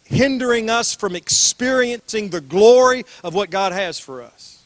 hindering 0.05 0.71
us 0.71 0.95
from 0.95 1.15
experiencing 1.15 2.29
the 2.29 2.41
glory 2.41 3.05
of 3.23 3.35
what 3.35 3.51
God 3.51 3.71
has 3.71 3.99
for 3.99 4.23
us. 4.23 4.63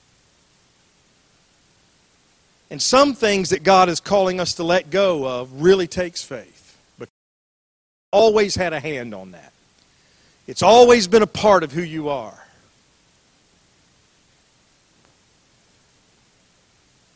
And 2.69 2.81
some 2.81 3.15
things 3.15 3.49
that 3.49 3.63
God 3.63 3.89
is 3.89 3.99
calling 3.99 4.39
us 4.39 4.53
to 4.55 4.63
let 4.63 4.89
go 4.89 5.27
of 5.27 5.61
really 5.61 5.87
takes 5.87 6.23
faith. 6.23 6.77
But 6.97 7.09
always 8.13 8.55
had 8.55 8.71
a 8.71 8.79
hand 8.79 9.13
on 9.13 9.31
that. 9.31 9.51
It's 10.47 10.63
always 10.63 11.09
been 11.09 11.21
a 11.21 11.27
part 11.27 11.63
of 11.63 11.73
who 11.73 11.81
you 11.81 12.07
are. 12.07 12.40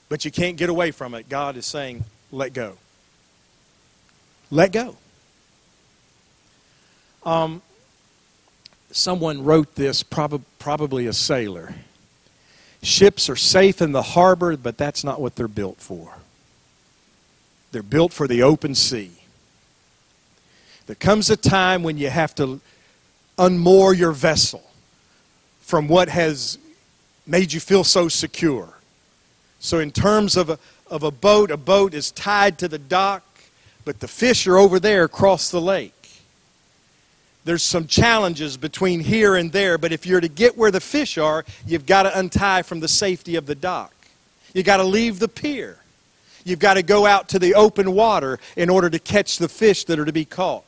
But 0.09 0.25
you 0.25 0.31
can't 0.31 0.57
get 0.57 0.69
away 0.69 0.91
from 0.91 1.13
it. 1.13 1.29
God 1.29 1.57
is 1.57 1.65
saying, 1.65 2.03
let 2.31 2.53
go. 2.53 2.77
Let 4.51 4.71
go. 4.71 4.95
Um, 7.23 7.61
someone 8.91 9.43
wrote 9.43 9.75
this, 9.75 10.03
prob- 10.03 10.43
probably 10.59 11.07
a 11.07 11.13
sailor. 11.13 11.73
Ships 12.83 13.29
are 13.29 13.35
safe 13.35 13.81
in 13.81 13.91
the 13.93 14.03
harbor, 14.03 14.55
but 14.57 14.77
that's 14.77 15.03
not 15.03 15.19
what 15.19 15.35
they're 15.35 15.47
built 15.47 15.77
for. 15.77 16.13
They're 17.71 17.83
built 17.83 18.13
for 18.13 18.27
the 18.27 18.43
open 18.43 18.75
sea. 18.75 19.11
There 20.85 20.95
comes 20.95 21.31
a 21.31 21.35
time 21.35 21.81
when 21.81 21.97
you 21.97 22.09
have 22.09 22.35
to 22.35 22.61
unmoor 23.37 23.97
your 23.97 24.11
vessel 24.11 24.63
from 25.61 25.87
what 25.87 26.09
has 26.09 26.59
made 27.25 27.51
you 27.51 27.59
feel 27.59 27.83
so 27.83 28.07
secure. 28.07 28.74
So, 29.65 29.79
in 29.79 29.91
terms 29.91 30.37
of 30.37 30.51
a, 30.51 30.59
of 30.91 31.01
a 31.01 31.09
boat, 31.09 31.49
a 31.49 31.57
boat 31.57 31.95
is 31.95 32.11
tied 32.11 32.59
to 32.59 32.67
the 32.67 32.77
dock, 32.77 33.23
but 33.83 33.99
the 33.99 34.07
fish 34.07 34.45
are 34.45 34.57
over 34.57 34.79
there 34.79 35.05
across 35.05 35.49
the 35.49 35.59
lake. 35.59 36.11
There's 37.45 37.63
some 37.63 37.87
challenges 37.87 38.57
between 38.57 38.99
here 38.99 39.35
and 39.35 39.51
there, 39.51 39.79
but 39.79 39.91
if 39.91 40.05
you're 40.05 40.21
to 40.21 40.27
get 40.27 40.55
where 40.55 40.69
the 40.69 40.79
fish 40.79 41.17
are, 41.17 41.45
you've 41.65 41.87
got 41.87 42.03
to 42.03 42.15
untie 42.15 42.61
from 42.61 42.79
the 42.79 42.87
safety 42.87 43.37
of 43.37 43.47
the 43.47 43.55
dock. 43.55 43.91
You've 44.53 44.67
got 44.67 44.77
to 44.77 44.83
leave 44.83 45.17
the 45.17 45.27
pier. 45.27 45.79
You've 46.43 46.59
got 46.59 46.75
to 46.75 46.83
go 46.83 47.07
out 47.07 47.29
to 47.29 47.39
the 47.39 47.55
open 47.55 47.91
water 47.91 48.39
in 48.55 48.69
order 48.69 48.91
to 48.91 48.99
catch 48.99 49.39
the 49.39 49.49
fish 49.49 49.83
that 49.85 49.97
are 49.97 50.05
to 50.05 50.13
be 50.13 50.25
caught. 50.25 50.63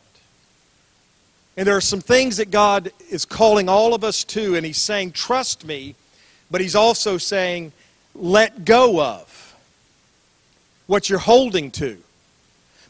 And 1.55 1.67
there 1.67 1.77
are 1.77 1.81
some 1.81 2.01
things 2.01 2.37
that 2.37 2.49
God 2.49 2.91
is 3.11 3.25
calling 3.25 3.69
all 3.69 3.93
of 3.93 4.03
us 4.03 4.23
to, 4.23 4.55
and 4.55 4.65
He's 4.65 4.81
saying, 4.81 5.11
Trust 5.11 5.65
me, 5.65 5.93
but 6.49 6.61
He's 6.61 6.75
also 6.75 7.19
saying, 7.19 7.73
Let 8.17 8.65
go 8.65 9.01
of 9.01 9.55
what 10.87 11.09
you're 11.09 11.19
holding 11.19 11.71
to. 11.71 11.97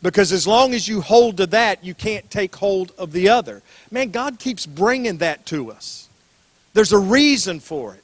Because 0.01 0.31
as 0.31 0.45
long 0.45 0.73
as 0.73 0.87
you 0.87 1.01
hold 1.01 1.37
to 1.37 1.47
that, 1.47 1.83
you 1.83 1.93
can't 1.93 2.29
take 2.29 2.55
hold 2.55 2.91
of 2.97 3.11
the 3.11 3.29
other. 3.29 3.63
Man, 3.91 4.11
God 4.11 4.39
keeps 4.39 4.65
bringing 4.65 5.17
that 5.17 5.45
to 5.47 5.71
us. 5.71 6.07
There's 6.73 6.93
a 6.93 6.99
reason 6.99 7.59
for 7.59 7.95
it. 7.95 8.03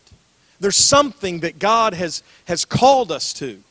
There's 0.60 0.78
something 0.78 1.42
that 1.42 1.60
God 1.60 1.94
has, 1.94 2.24
has 2.46 2.66
called 2.66 3.12
us 3.12 3.34
to. 3.34 3.62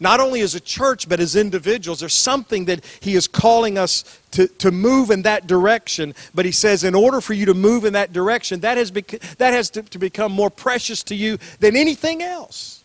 Not 0.00 0.18
only 0.18 0.40
as 0.40 0.56
a 0.56 0.60
church, 0.60 1.08
but 1.08 1.20
as 1.20 1.36
individuals. 1.36 2.00
There's 2.00 2.12
something 2.12 2.64
that 2.64 2.84
He 2.98 3.14
is 3.14 3.28
calling 3.28 3.78
us 3.78 4.20
to, 4.32 4.48
to 4.48 4.72
move 4.72 5.12
in 5.12 5.22
that 5.22 5.46
direction. 5.46 6.14
But 6.34 6.44
He 6.44 6.50
says, 6.50 6.82
in 6.82 6.96
order 6.96 7.20
for 7.20 7.34
you 7.34 7.46
to 7.46 7.54
move 7.54 7.84
in 7.84 7.92
that 7.92 8.12
direction, 8.12 8.60
that 8.60 8.78
has, 8.78 8.90
bec- 8.90 9.20
that 9.38 9.52
has 9.52 9.70
to, 9.70 9.82
to 9.82 9.98
become 9.98 10.32
more 10.32 10.50
precious 10.50 11.04
to 11.04 11.14
you 11.14 11.38
than 11.60 11.76
anything 11.76 12.20
else. 12.22 12.81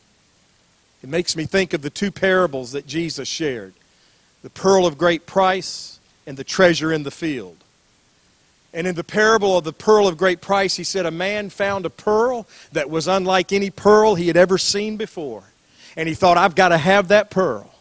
It 1.04 1.10
makes 1.10 1.36
me 1.36 1.46
think 1.46 1.74
of 1.74 1.82
the 1.82 1.90
two 1.90 2.12
parables 2.12 2.72
that 2.72 2.88
Jesus 2.88 3.28
shared 3.28 3.74
the 4.44 4.50
pearl 4.52 4.86
of 4.86 4.98
great 4.98 5.26
price 5.26 6.00
and 6.26 6.38
the 6.38 6.44
treasure 6.44 6.94
in 6.94 7.04
the 7.04 7.12
field. 7.12 7.58
And 8.74 8.86
in 8.86 8.96
the 8.96 9.04
parable 9.04 9.58
of 9.58 9.64
the 9.64 9.74
pearl 9.74 10.08
of 10.08 10.18
great 10.18 10.42
price, 10.42 10.76
he 10.76 10.84
said, 10.84 11.06
A 11.06 11.12
man 11.12 11.50
found 11.50 11.86
a 11.86 11.90
pearl 11.90 12.48
that 12.72 12.90
was 12.90 13.08
unlike 13.08 13.52
any 13.52 13.70
pearl 13.70 14.16
he 14.16 14.28
had 14.28 14.38
ever 14.38 14.58
seen 14.58 14.98
before. 14.98 15.44
And 15.96 16.08
he 16.08 16.14
thought, 16.14 16.38
I've 16.38 16.56
got 16.56 16.70
to 16.70 16.78
have 16.78 17.08
that 17.08 17.32
pearl. 17.32 17.74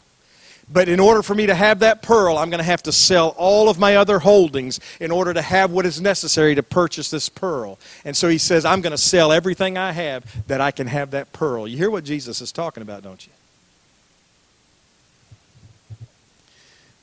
But 0.69 0.89
in 0.89 0.99
order 0.99 1.23
for 1.23 1.35
me 1.35 1.47
to 1.47 1.55
have 1.55 1.79
that 1.81 2.03
pearl, 2.03 2.37
I'm 2.37 2.51
going 2.51 2.59
to 2.59 2.65
have 2.65 2.83
to 2.85 2.93
sell 2.93 3.35
all 3.39 3.69
of 3.69 3.79
my 3.79 3.97
other 3.97 4.19
holdings 4.19 4.81
in 5.01 5.13
order 5.13 5.33
to 5.33 5.43
have 5.43 5.71
what 5.71 5.87
is 5.87 6.01
necessary 6.01 6.57
to 6.57 6.63
purchase 6.63 7.09
this 7.09 7.29
pearl. 7.29 7.79
And 8.05 8.17
so 8.17 8.29
he 8.29 8.39
says, 8.39 8.65
I'm 8.65 8.81
going 8.81 8.91
to 8.91 8.99
sell 8.99 9.31
everything 9.31 9.79
I 9.79 9.93
have 9.93 10.49
that 10.49 10.61
I 10.61 10.73
can 10.73 10.89
have 10.89 11.13
that 11.13 11.33
pearl. 11.33 11.69
You 11.69 11.77
hear 11.77 11.91
what 11.91 12.03
Jesus 12.03 12.41
is 12.41 12.51
talking 12.51 12.83
about, 12.83 13.05
don't 13.05 13.25
you? 13.25 13.33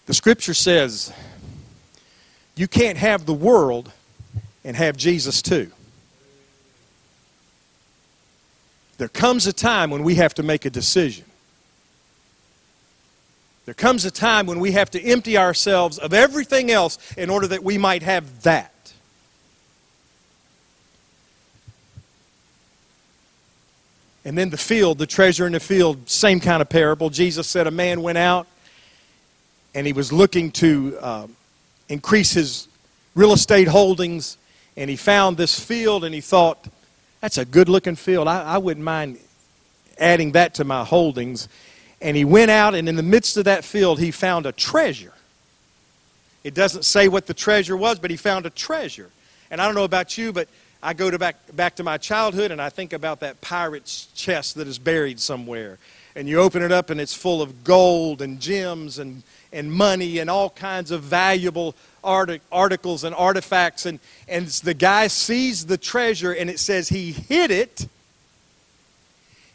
The 0.08 0.14
scripture 0.14 0.54
says 0.54 1.14
you 2.56 2.68
can't 2.68 2.98
have 2.98 3.26
the 3.26 3.34
world 3.34 3.94
and 4.66 4.76
have 4.76 4.98
Jesus 4.98 5.42
too. 5.42 5.72
There 8.98 9.08
comes 9.08 9.48
a 9.48 9.54
time 9.54 9.90
when 9.90 10.04
we 10.04 10.16
have 10.16 10.34
to 10.36 10.44
make 10.44 10.66
a 10.66 10.70
decision. 10.70 11.26
There 13.66 13.74
comes 13.74 14.04
a 14.06 14.12
time 14.12 14.46
when 14.46 14.60
we 14.60 14.74
have 14.74 14.92
to 14.92 15.02
empty 15.02 15.38
ourselves 15.38 15.98
of 15.98 16.14
everything 16.14 16.70
else 16.70 16.98
in 17.16 17.30
order 17.30 17.48
that 17.48 17.64
we 17.64 17.78
might 17.78 18.04
have 18.04 18.44
that. 18.44 18.72
And 24.26 24.38
then 24.38 24.50
the 24.50 24.58
field, 24.58 24.98
the 24.98 25.08
treasure 25.08 25.46
in 25.46 25.54
the 25.54 25.60
field, 25.60 26.10
same 26.10 26.40
kind 26.40 26.62
of 26.62 26.70
parable. 26.70 27.10
Jesus 27.10 27.48
said 27.48 27.68
a 27.68 27.72
man 27.72 28.02
went 28.02 28.18
out 28.18 28.48
and 29.76 29.88
he 29.88 29.94
was 29.94 30.14
looking 30.14 30.52
to 30.52 30.98
uh, 31.02 31.28
increase 31.90 32.32
his 32.32 32.68
real 33.16 33.34
estate 33.34 33.68
holdings, 33.68 34.38
and 34.76 34.90
he 34.90 34.96
found 34.96 35.38
this 35.38 35.60
field, 35.60 36.04
and 36.04 36.14
he 36.14 36.22
thought, 36.22 36.68
that's 37.22 37.38
a 37.38 37.46
good 37.46 37.70
looking 37.70 37.96
field. 37.96 38.28
I, 38.28 38.44
I 38.44 38.58
wouldn't 38.58 38.84
mind 38.84 39.20
adding 39.98 40.32
that 40.34 40.56
to 40.56 40.64
my 40.64 40.84
holdings. 40.84 41.48
And 42.04 42.16
he 42.16 42.26
went 42.26 42.52
out, 42.52 42.76
and 42.76 42.88
in 42.88 42.96
the 42.96 43.04
midst 43.04 43.38
of 43.38 43.46
that 43.46 43.64
field, 43.64 44.00
he 44.00 44.12
found 44.12 44.46
a 44.46 44.52
treasure. 44.52 45.14
It 46.44 46.54
doesn't 46.54 46.84
say 46.84 47.08
what 47.08 47.26
the 47.26 47.34
treasure 47.34 47.76
was, 47.76 47.98
but 47.98 48.12
he 48.12 48.18
found 48.18 48.46
a 48.46 48.52
treasure. 48.52 49.10
And 49.50 49.60
I 49.60 49.66
don't 49.66 49.74
know 49.74 49.86
about 49.86 50.18
you, 50.18 50.32
but 50.32 50.48
I 50.84 50.94
go 50.94 51.10
to 51.10 51.18
back, 51.18 51.38
back 51.56 51.78
to 51.78 51.84
my 51.84 51.98
childhood 51.98 52.52
and 52.52 52.62
I 52.62 52.70
think 52.70 52.92
about 52.92 53.22
that 53.22 53.40
pirate's 53.40 54.08
chest 54.08 54.56
that 54.56 54.68
is 54.68 54.78
buried 54.78 55.20
somewhere. 55.20 55.80
And 56.16 56.28
you 56.28 56.40
open 56.40 56.62
it 56.62 56.72
up 56.72 56.90
and 56.90 57.00
it's 57.00 57.14
full 57.14 57.42
of 57.42 57.64
gold 57.64 58.22
and 58.22 58.40
gems 58.40 59.00
and 59.00 59.24
and 59.54 59.72
money 59.72 60.18
and 60.18 60.30
all 60.30 60.50
kinds 60.50 60.92
of 60.92 61.04
valuable 61.04 61.76
artic- 62.04 62.42
articles 62.52 63.04
and 63.04 63.16
artifacts. 63.16 63.86
And, 63.86 64.00
and 64.28 64.48
the 64.48 64.74
guy 64.74 65.08
sees 65.08 65.68
the 65.68 65.78
treasure 65.78 66.34
and 66.34 66.50
it 66.50 66.60
says 66.60 66.90
he 66.90 67.12
hid 67.12 67.52
it. 67.52 67.88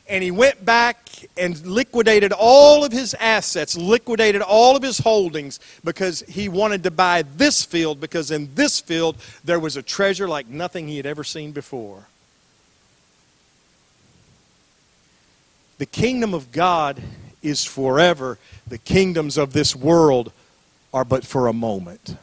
And 0.08 0.24
he 0.24 0.30
went 0.30 0.64
back 0.64 1.08
and 1.36 1.64
liquidated 1.66 2.32
all 2.32 2.82
of 2.82 2.92
his 2.92 3.14
assets, 3.14 3.76
liquidated 3.76 4.40
all 4.40 4.74
of 4.74 4.82
his 4.82 4.98
holdings 4.98 5.60
because 5.84 6.20
he 6.22 6.48
wanted 6.48 6.82
to 6.84 6.90
buy 6.90 7.22
this 7.36 7.62
field 7.62 8.00
because 8.00 8.30
in 8.30 8.54
this 8.54 8.80
field 8.80 9.16
there 9.44 9.60
was 9.60 9.76
a 9.76 9.82
treasure 9.82 10.26
like 10.26 10.48
nothing 10.48 10.88
he 10.88 10.96
had 10.96 11.06
ever 11.06 11.24
seen 11.24 11.52
before. 11.52 12.06
The 15.76 15.86
kingdom 15.86 16.34
of 16.34 16.50
God 16.52 17.00
is 17.42 17.64
forever. 17.64 18.38
The 18.66 18.78
kingdoms 18.78 19.38
of 19.38 19.52
this 19.52 19.76
world 19.76 20.32
are 20.92 21.04
but 21.04 21.24
for 21.24 21.46
a 21.46 21.52
moment. 21.52 22.16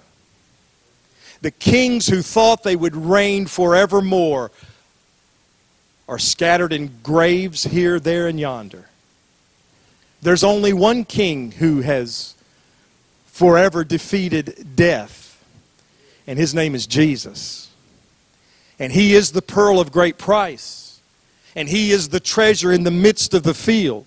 The 1.42 1.52
kings 1.52 2.08
who 2.08 2.22
thought 2.22 2.64
they 2.64 2.76
would 2.76 2.96
reign 2.96 3.46
forevermore 3.46 4.52
are 6.08 6.20
scattered 6.20 6.72
in 6.72 7.00
graves 7.02 7.64
here, 7.64 8.00
there, 8.00 8.28
and 8.28 8.40
yonder. 8.40 8.90
There's 10.22 10.44
only 10.44 10.74
one 10.74 11.06
king 11.06 11.52
who 11.52 11.82
has 11.82 12.36
forever 13.28 13.84
defeated 13.84 14.76
death, 14.76 15.44
and 16.28 16.40
his 16.40 16.54
name 16.54 16.76
is 16.76 16.88
Jesus. 16.88 17.70
And 18.80 18.92
he 18.92 19.14
is 19.14 19.32
the 19.32 19.42
pearl 19.42 19.80
of 19.80 19.92
great 19.92 20.18
price, 20.18 21.00
and 21.56 21.70
he 21.70 21.92
is 21.92 22.10
the 22.10 22.20
treasure 22.20 22.72
in 22.72 22.84
the 22.84 22.92
midst 22.92 23.34
of 23.34 23.44
the 23.44 23.54
field. 23.54 24.06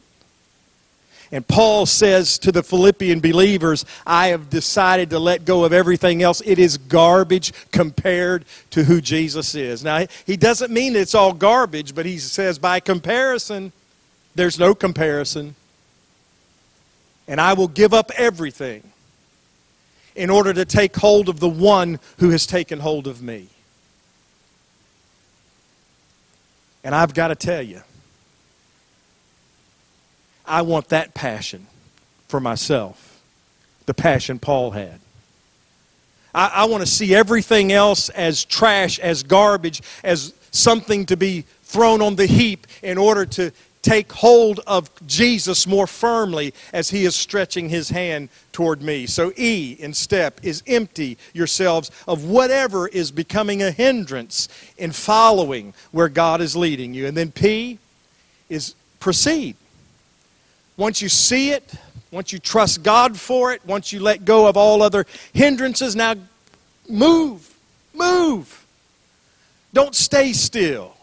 And 1.30 1.46
Paul 1.46 1.84
says 1.84 2.38
to 2.38 2.52
the 2.52 2.62
Philippian 2.62 3.20
believers, 3.20 3.84
I 4.06 4.28
have 4.28 4.48
decided 4.48 5.10
to 5.10 5.18
let 5.18 5.44
go 5.44 5.64
of 5.64 5.72
everything 5.74 6.22
else. 6.22 6.40
It 6.44 6.58
is 6.58 6.78
garbage 6.78 7.52
compared 7.70 8.46
to 8.70 8.84
who 8.84 9.00
Jesus 9.00 9.54
is. 9.54 9.84
Now, 9.84 10.06
he 10.24 10.38
doesn't 10.38 10.72
mean 10.72 10.96
it's 10.96 11.14
all 11.14 11.34
garbage, 11.34 11.94
but 11.94 12.06
he 12.06 12.18
says 12.18 12.58
by 12.58 12.80
comparison, 12.80 13.72
there's 14.34 14.58
no 14.58 14.74
comparison. 14.74 15.54
And 17.26 17.40
I 17.40 17.52
will 17.52 17.68
give 17.68 17.92
up 17.92 18.10
everything 18.16 18.82
in 20.16 20.30
order 20.30 20.54
to 20.54 20.64
take 20.64 20.96
hold 20.96 21.28
of 21.28 21.40
the 21.40 21.48
one 21.48 22.00
who 22.18 22.30
has 22.30 22.46
taken 22.46 22.80
hold 22.80 23.06
of 23.06 23.20
me. 23.20 23.48
And 26.82 26.94
I've 26.94 27.12
got 27.12 27.28
to 27.28 27.34
tell 27.34 27.60
you, 27.60 27.82
I 30.48 30.62
want 30.62 30.88
that 30.88 31.14
passion 31.14 31.66
for 32.28 32.40
myself, 32.40 33.20
the 33.86 33.94
passion 33.94 34.38
Paul 34.38 34.72
had. 34.72 35.00
I, 36.34 36.50
I 36.54 36.64
want 36.66 36.82
to 36.82 36.90
see 36.90 37.14
everything 37.14 37.72
else 37.72 38.08
as 38.10 38.44
trash, 38.44 38.98
as 38.98 39.22
garbage, 39.22 39.82
as 40.04 40.34
something 40.50 41.06
to 41.06 41.16
be 41.16 41.44
thrown 41.62 42.00
on 42.00 42.16
the 42.16 42.26
heap 42.26 42.66
in 42.82 42.98
order 42.98 43.26
to 43.26 43.52
take 43.82 44.12
hold 44.12 44.60
of 44.66 44.90
Jesus 45.06 45.66
more 45.66 45.86
firmly 45.86 46.52
as 46.72 46.90
he 46.90 47.04
is 47.04 47.14
stretching 47.14 47.68
his 47.68 47.88
hand 47.90 48.28
toward 48.52 48.82
me. 48.82 49.06
So, 49.06 49.32
E 49.36 49.76
in 49.78 49.94
step 49.94 50.40
is 50.42 50.62
empty 50.66 51.16
yourselves 51.32 51.90
of 52.06 52.24
whatever 52.24 52.88
is 52.88 53.10
becoming 53.10 53.62
a 53.62 53.70
hindrance 53.70 54.48
in 54.76 54.92
following 54.92 55.74
where 55.92 56.08
God 56.08 56.40
is 56.40 56.56
leading 56.56 56.92
you. 56.92 57.06
And 57.06 57.16
then 57.16 57.30
P 57.30 57.78
is 58.48 58.74
proceed. 59.00 59.56
Once 60.78 61.02
you 61.02 61.08
see 61.10 61.50
it, 61.50 61.74
once 62.10 62.32
you 62.32 62.38
trust 62.38 62.82
God 62.82 63.18
for 63.18 63.52
it, 63.52 63.60
once 63.66 63.92
you 63.92 64.00
let 64.00 64.24
go 64.24 64.46
of 64.46 64.56
all 64.56 64.80
other 64.80 65.04
hindrances, 65.34 65.94
now 65.94 66.14
move, 66.88 67.54
move. 67.92 68.64
Don't 69.74 69.94
stay 69.94 70.32
still. 70.32 70.94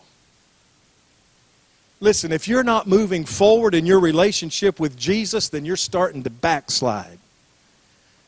Listen, 2.00 2.32
if 2.32 2.48
you're 2.48 2.64
not 2.64 2.88
moving 2.88 3.26
forward 3.26 3.76
in 3.76 3.86
your 3.86 4.00
relationship 4.00 4.80
with 4.80 4.98
Jesus, 4.98 5.50
then 5.50 5.66
you're 5.66 5.76
starting 5.76 6.24
to 6.24 6.30
backslide. 6.30 7.20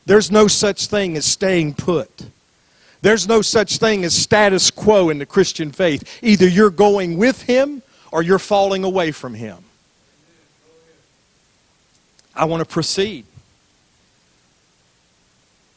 There's 0.06 0.30
no 0.30 0.48
such 0.48 0.86
thing 0.86 1.16
as 1.16 1.24
staying 1.24 1.74
put. 1.74 2.26
There's 3.00 3.28
no 3.28 3.42
such 3.42 3.78
thing 3.78 4.04
as 4.04 4.14
status 4.14 4.70
quo 4.70 5.10
in 5.10 5.18
the 5.18 5.26
Christian 5.26 5.70
faith. 5.70 6.18
Either 6.22 6.46
you're 6.48 6.70
going 6.70 7.16
with 7.16 7.42
Him 7.42 7.82
or 8.10 8.22
you're 8.22 8.38
falling 8.38 8.84
away 8.84 9.12
from 9.12 9.34
Him. 9.34 9.64
I 12.38 12.44
want 12.44 12.60
to 12.60 12.72
proceed. 12.72 13.26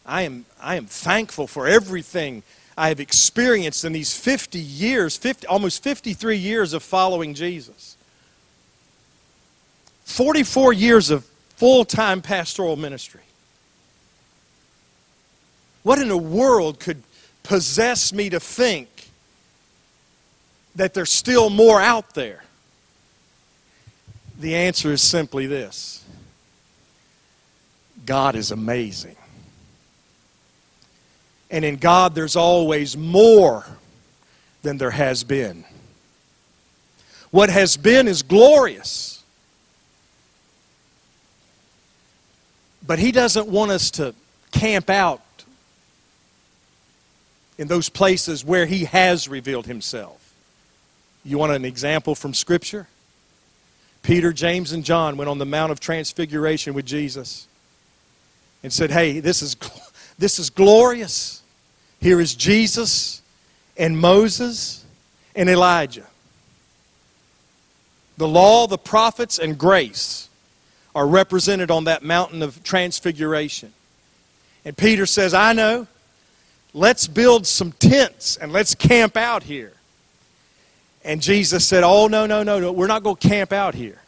I 0.06 0.22
am, 0.22 0.46
I 0.62 0.76
am 0.76 0.86
thankful 0.86 1.48
for 1.48 1.68
everything 1.68 2.44
I 2.78 2.90
have 2.90 3.00
experienced 3.00 3.84
in 3.84 3.94
these 3.94 4.16
50 4.16 4.60
years, 4.60 5.18
50, 5.18 5.48
almost 5.48 5.82
53 5.84 6.38
years 6.38 6.74
of 6.74 6.84
following 6.84 7.34
Jesus. 7.34 7.98
44 10.06 10.74
years 10.74 11.10
of 11.10 11.26
full 11.56 11.84
time 11.84 12.22
pastoral 12.22 12.76
ministry. 12.76 13.22
What 15.84 15.98
in 16.00 16.10
the 16.10 16.18
world 16.18 16.80
could 16.80 17.02
possess 17.42 18.14
me 18.14 18.30
to 18.30 18.40
think 18.40 19.10
that 20.76 20.94
there's 20.94 21.10
still 21.10 21.50
more 21.50 21.82
out 21.82 22.14
there? 22.14 22.44
The 24.40 24.56
answer 24.56 24.92
is 24.92 25.02
simply 25.02 25.48
this 25.48 26.01
God 28.06 28.36
is 28.36 28.52
amazing. 28.52 29.16
And 31.50 31.66
in 31.66 31.76
God, 31.76 32.16
there's 32.16 32.36
always 32.36 32.96
more 32.96 33.66
than 34.64 34.78
there 34.78 34.92
has 34.92 35.24
been. 35.24 35.66
What 37.30 37.50
has 37.50 37.78
been 37.78 38.08
is 38.08 38.24
glorious. 38.24 39.24
But 42.86 43.00
He 43.00 43.12
doesn't 43.12 43.48
want 43.48 43.72
us 43.72 43.92
to 43.92 44.16
camp 44.52 44.90
out 44.90 45.22
in 47.58 47.68
those 47.68 47.90
places 47.90 48.44
where 48.44 48.66
He 48.66 48.86
has 48.86 49.28
revealed 49.28 49.66
Himself. 49.68 50.34
You 51.24 51.38
want 51.38 51.52
an 51.52 51.66
example 51.66 52.16
from 52.16 52.34
Scripture? 52.34 52.88
Peter, 54.04 54.34
James, 54.34 54.72
and 54.72 54.84
John 54.84 55.16
went 55.16 55.30
on 55.30 55.38
the 55.38 55.46
Mount 55.46 55.72
of 55.72 55.80
Transfiguration 55.80 56.74
with 56.74 56.86
Jesus 56.86 57.48
and 58.64 58.72
said, 58.72 58.92
Hey, 58.92 59.20
this 59.20 59.42
is, 59.42 59.56
this 60.18 60.40
is 60.40 60.50
glorious. 60.50 61.42
Here 62.00 62.20
is 62.20 62.36
Jesus 62.36 63.22
and 63.78 63.98
Moses 63.98 64.86
and 65.36 65.50
Elijah. 65.50 66.08
The 68.18 68.28
law, 68.28 68.68
the 68.68 68.78
prophets, 68.78 69.40
and 69.40 69.58
grace 69.58 70.30
are 70.94 71.08
represented 71.08 71.72
on 71.72 71.86
that 71.86 72.04
mountain 72.04 72.44
of 72.44 72.64
transfiguration. 72.64 73.74
And 74.66 74.78
Peter 74.78 75.06
says, 75.06 75.34
I 75.34 75.54
know. 75.54 75.88
Let's 76.74 77.08
build 77.08 77.48
some 77.48 77.72
tents 77.74 78.38
and 78.38 78.54
let's 78.54 78.76
camp 78.76 79.18
out 79.18 79.44
here. 79.44 79.74
And 81.04 81.22
Jesus 81.22 81.66
said, 81.66 81.84
Oh, 81.84 82.08
no, 82.08 82.26
no, 82.26 82.44
no, 82.44 82.60
no. 82.60 82.72
We're 82.72 82.88
not 82.88 83.04
going 83.04 83.16
to 83.16 83.28
camp 83.28 83.52
out 83.52 83.74
here. 83.74 84.00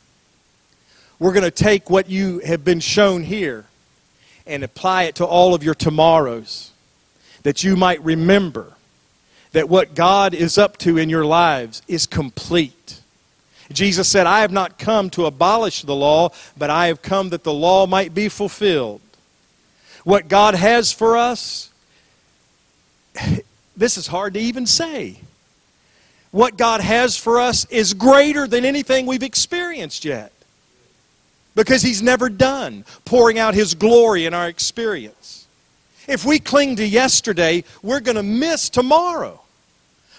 We're 1.20 1.34
going 1.34 1.44
to 1.44 1.52
take 1.52 1.90
what 1.90 2.10
you 2.10 2.40
have 2.40 2.64
been 2.64 2.80
shown 2.80 3.24
here 3.24 3.66
and 4.46 4.64
apply 4.64 5.04
it 5.04 5.16
to 5.16 5.26
all 5.26 5.54
of 5.54 5.64
your 5.64 5.76
tomorrows 5.76 6.72
that 7.44 7.64
you 7.64 7.76
might 7.76 8.04
remember 8.04 8.74
that 9.52 9.70
what 9.70 9.96
God 9.96 10.34
is 10.34 10.58
up 10.58 10.78
to 10.80 10.98
in 10.98 11.10
your 11.10 11.26
lives 11.26 11.82
is 11.88 12.08
complete. 12.08 13.02
Jesus 13.72 14.08
said, 14.08 14.28
I 14.28 14.42
have 14.42 14.52
not 14.52 14.78
come 14.78 15.10
to 15.12 15.26
abolish 15.26 15.84
the 15.84 15.96
law, 15.96 16.32
but 16.58 16.70
I 16.70 16.88
have 16.88 17.02
come 17.02 17.30
that 17.30 17.44
the 17.44 17.54
law 17.54 17.86
might 17.86 18.14
be 18.14 18.30
fulfilled. 18.30 19.02
What 20.04 20.28
God 20.28 20.56
has 20.56 20.92
for 20.92 21.16
us, 21.16 21.72
this 23.78 23.98
is 23.98 24.08
hard 24.08 24.34
to 24.34 24.40
even 24.40 24.66
say. 24.66 25.20
What 26.32 26.58
God 26.58 26.82
has 26.82 27.16
for 27.16 27.40
us 27.40 27.66
is 27.66 27.94
greater 27.94 28.48
than 28.48 28.66
anything 28.66 29.06
we've 29.06 29.24
experienced 29.24 30.04
yet. 30.04 30.33
Because 31.56 31.82
He's 31.82 32.02
never 32.02 32.30
done 32.30 32.86
pouring 33.06 33.40
out 33.40 33.54
His 33.54 33.76
glory 33.76 34.26
in 34.26 34.34
our 34.34 34.48
experience. 34.48 35.48
If 36.08 36.26
we 36.26 36.40
cling 36.40 36.76
to 36.78 36.86
yesterday, 36.86 37.64
we're 37.82 38.02
going 38.02 38.18
to 38.18 38.24
miss 38.24 38.70
tomorrow. 38.70 39.40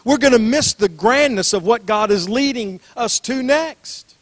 We're 0.05 0.19
going 0.19 0.33
to 0.33 0.39
miss 0.39 0.75
the 0.75 0.89
grandness 0.89 1.53
of 1.53 1.65
what 1.65 1.87
God 1.87 2.11
is 2.11 2.29
leading 2.29 2.81
us 2.97 3.21
to 3.21 3.43
next. 3.43 4.15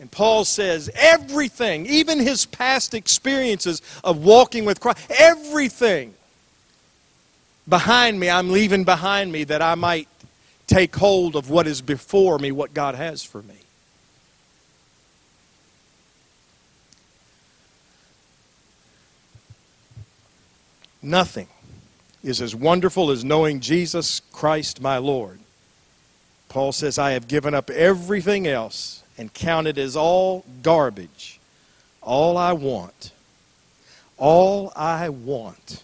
And 0.00 0.10
Paul 0.10 0.44
says 0.44 0.90
everything, 0.94 1.86
even 1.86 2.18
his 2.18 2.46
past 2.46 2.94
experiences 2.94 3.82
of 4.04 4.24
walking 4.24 4.64
with 4.64 4.80
Christ, 4.80 4.98
everything 5.10 6.14
behind 7.68 8.18
me, 8.18 8.30
I'm 8.30 8.50
leaving 8.50 8.84
behind 8.84 9.32
me 9.32 9.44
that 9.44 9.60
I 9.60 9.74
might 9.74 10.08
take 10.66 10.94
hold 10.94 11.34
of 11.34 11.50
what 11.50 11.66
is 11.66 11.82
before 11.82 12.38
me, 12.38 12.52
what 12.52 12.74
God 12.74 12.94
has 12.94 13.22
for 13.24 13.42
me. 13.42 13.56
Nothing 21.02 21.48
is 22.22 22.40
as 22.40 22.54
wonderful 22.54 23.10
as 23.10 23.24
knowing 23.24 23.60
Jesus 23.60 24.20
Christ 24.32 24.80
my 24.80 24.98
Lord. 24.98 25.38
Paul 26.48 26.72
says, 26.72 26.98
I 26.98 27.12
have 27.12 27.28
given 27.28 27.54
up 27.54 27.70
everything 27.70 28.46
else 28.46 29.02
and 29.16 29.32
counted 29.32 29.78
as 29.78 29.96
all 29.96 30.44
garbage. 30.62 31.38
All 32.02 32.38
I 32.38 32.52
want, 32.52 33.12
all 34.16 34.72
I 34.74 35.10
want, 35.10 35.82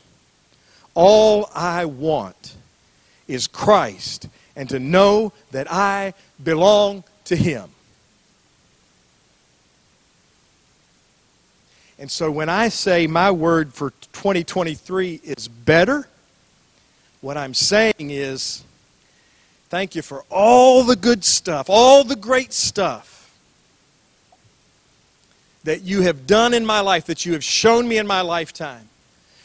all 0.95 1.51
I 1.55 1.85
want 1.85 2.57
is 3.29 3.47
Christ 3.47 4.29
and 4.57 4.69
to 4.71 4.79
know 4.79 5.33
that 5.51 5.71
I 5.71 6.15
belong 6.43 7.05
to 7.25 7.37
Him. 7.37 7.74
And 12.05 12.11
so 12.11 12.31
when 12.31 12.51
I 12.51 12.69
say 12.69 13.07
my 13.07 13.31
word 13.31 13.73
for 13.73 13.89
2023 14.13 15.23
is 15.25 15.49
better, 15.49 16.07
what 17.23 17.39
I'm 17.39 17.55
saying 17.55 17.95
is 17.99 18.63
thank 19.71 19.95
you 19.95 20.03
for 20.03 20.23
all 20.29 20.85
the 20.85 20.97
good 20.97 21.25
stuff, 21.25 21.71
all 21.71 22.05
the 22.05 22.15
great 22.15 22.53
stuff 22.53 23.35
that 25.63 25.81
you 25.81 26.03
have 26.03 26.27
done 26.27 26.53
in 26.53 26.67
my 26.67 26.81
life, 26.81 27.07
that 27.07 27.25
you 27.25 27.33
have 27.33 27.43
shown 27.43 27.89
me 27.89 27.97
in 27.97 28.07
my 28.07 28.21
lifetime, 28.21 28.87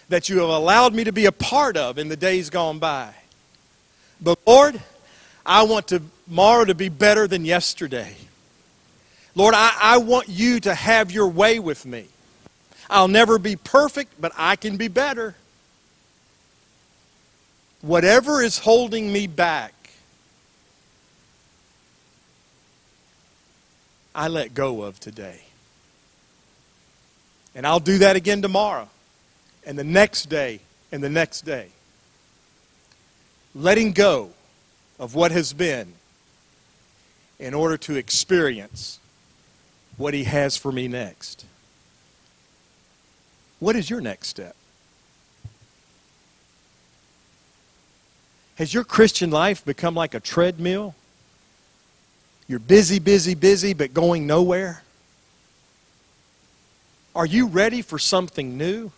that 0.10 0.28
you 0.28 0.40
have 0.40 0.50
allowed 0.50 0.94
me 0.94 1.06
to 1.06 1.14
be 1.14 1.28
a 1.28 1.32
part 1.32 1.78
of 1.78 1.98
in 1.98 2.10
the 2.10 2.18
days 2.18 2.50
gone 2.50 2.78
by. 2.78 3.14
But 4.20 4.38
Lord, 4.46 4.82
I 5.46 5.64
want 5.64 5.88
tomorrow 5.88 6.66
to 6.66 6.76
be 6.76 6.90
better 6.90 7.26
than 7.26 7.46
yesterday. 7.46 8.18
Lord, 9.34 9.54
I, 9.56 9.72
I 9.82 9.98
want 10.00 10.28
you 10.28 10.60
to 10.60 10.76
have 10.76 11.10
your 11.10 11.30
way 11.30 11.60
with 11.60 11.86
me. 11.86 12.10
I'll 12.90 13.08
never 13.08 13.38
be 13.38 13.56
perfect, 13.56 14.20
but 14.20 14.32
I 14.38 14.56
can 14.56 14.78
be 14.78 14.88
better. 14.88 15.36
Whatever 17.82 18.42
is 18.42 18.58
holding 18.58 19.12
me 19.14 19.28
back, 19.28 19.74
I 24.14 24.28
let 24.28 24.54
go 24.54 24.82
of 24.82 25.00
today. 25.00 25.42
And 27.56 27.66
I'll 27.66 27.80
do 27.80 28.00
that 28.00 28.16
again 28.16 28.42
tomorrow, 28.42 28.90
and 29.66 29.78
the 29.78 29.84
next 29.84 30.26
day, 30.30 30.60
and 30.92 31.04
the 31.04 31.10
next 31.10 31.42
day. 31.42 31.70
Letting 33.56 33.94
go 33.94 34.32
of 35.00 35.16
what 35.16 35.32
has 35.32 35.54
been 35.54 35.94
in 37.40 37.54
order 37.54 37.78
to 37.78 37.96
experience 37.96 39.00
what 39.98 40.14
He 40.14 40.26
has 40.26 40.58
for 40.58 40.72
me 40.72 40.88
next. 40.88 41.46
What 43.60 43.76
is 43.76 43.90
your 43.90 44.02
next 44.02 44.28
step? 44.28 44.56
Has 48.56 48.74
your 48.74 48.84
Christian 48.84 49.32
life 49.32 49.64
become 49.64 49.96
like 49.96 50.14
a 50.14 50.20
treadmill? 50.20 50.96
You're 52.48 52.60
busy, 52.60 53.00
busy, 53.00 53.36
busy, 53.36 53.74
but 53.74 53.94
going 53.94 54.28
nowhere? 54.28 54.82
Are 57.16 57.26
you 57.26 57.48
ready 57.48 57.82
for 57.82 58.00
something 58.00 58.58
new? 58.58 58.92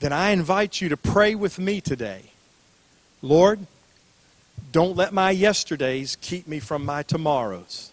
Then 0.00 0.12
I 0.12 0.30
invite 0.30 0.80
you 0.80 0.88
to 0.90 0.96
pray 0.96 1.34
with 1.34 1.58
me 1.58 1.80
today. 1.80 2.22
Lord, 3.22 3.60
don't 4.72 4.96
let 4.96 5.12
my 5.12 5.30
yesterdays 5.30 6.16
keep 6.20 6.46
me 6.46 6.60
from 6.60 6.84
my 6.84 7.02
tomorrows. 7.02 7.90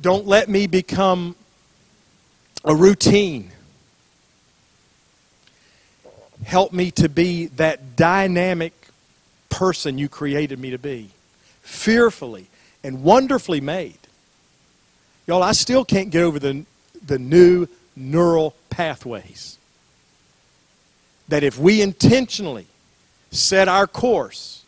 Don't 0.00 0.26
let 0.26 0.48
me 0.48 0.66
become 0.66 1.34
a 2.68 2.74
routine. 2.74 3.50
Help 6.44 6.72
me 6.72 6.90
to 6.92 7.08
be 7.08 7.46
that 7.46 7.96
dynamic 7.96 8.74
person 9.48 9.96
you 9.96 10.08
created 10.08 10.58
me 10.58 10.70
to 10.70 10.78
be, 10.78 11.08
fearfully 11.62 12.46
and 12.84 13.02
wonderfully 13.02 13.62
made. 13.62 13.98
Y'all, 15.26 15.42
I 15.42 15.52
still 15.52 15.84
can't 15.84 16.10
get 16.10 16.22
over 16.22 16.38
the, 16.38 16.64
the 17.04 17.18
new 17.18 17.66
neural 17.96 18.54
pathways. 18.68 19.58
That 21.28 21.42
if 21.42 21.58
we 21.58 21.80
intentionally 21.80 22.66
set 23.30 23.66
our 23.66 23.86
course 23.86 24.64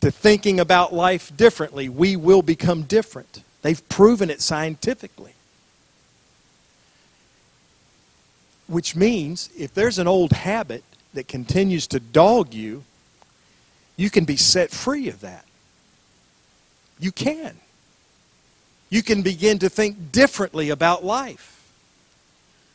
to 0.00 0.10
thinking 0.10 0.60
about 0.60 0.94
life 0.94 1.34
differently, 1.36 1.90
we 1.90 2.16
will 2.16 2.42
become 2.42 2.82
different. 2.82 3.42
They've 3.60 3.86
proven 3.90 4.30
it 4.30 4.40
scientifically. 4.40 5.34
Which 8.72 8.96
means 8.96 9.50
if 9.54 9.74
there's 9.74 9.98
an 9.98 10.08
old 10.08 10.32
habit 10.32 10.82
that 11.12 11.28
continues 11.28 11.86
to 11.88 12.00
dog 12.00 12.54
you, 12.54 12.84
you 13.96 14.08
can 14.08 14.24
be 14.24 14.38
set 14.38 14.70
free 14.70 15.10
of 15.10 15.20
that. 15.20 15.44
You 16.98 17.12
can. 17.12 17.54
You 18.88 19.02
can 19.02 19.20
begin 19.20 19.58
to 19.58 19.68
think 19.68 20.10
differently 20.10 20.70
about 20.70 21.04
life, 21.04 21.70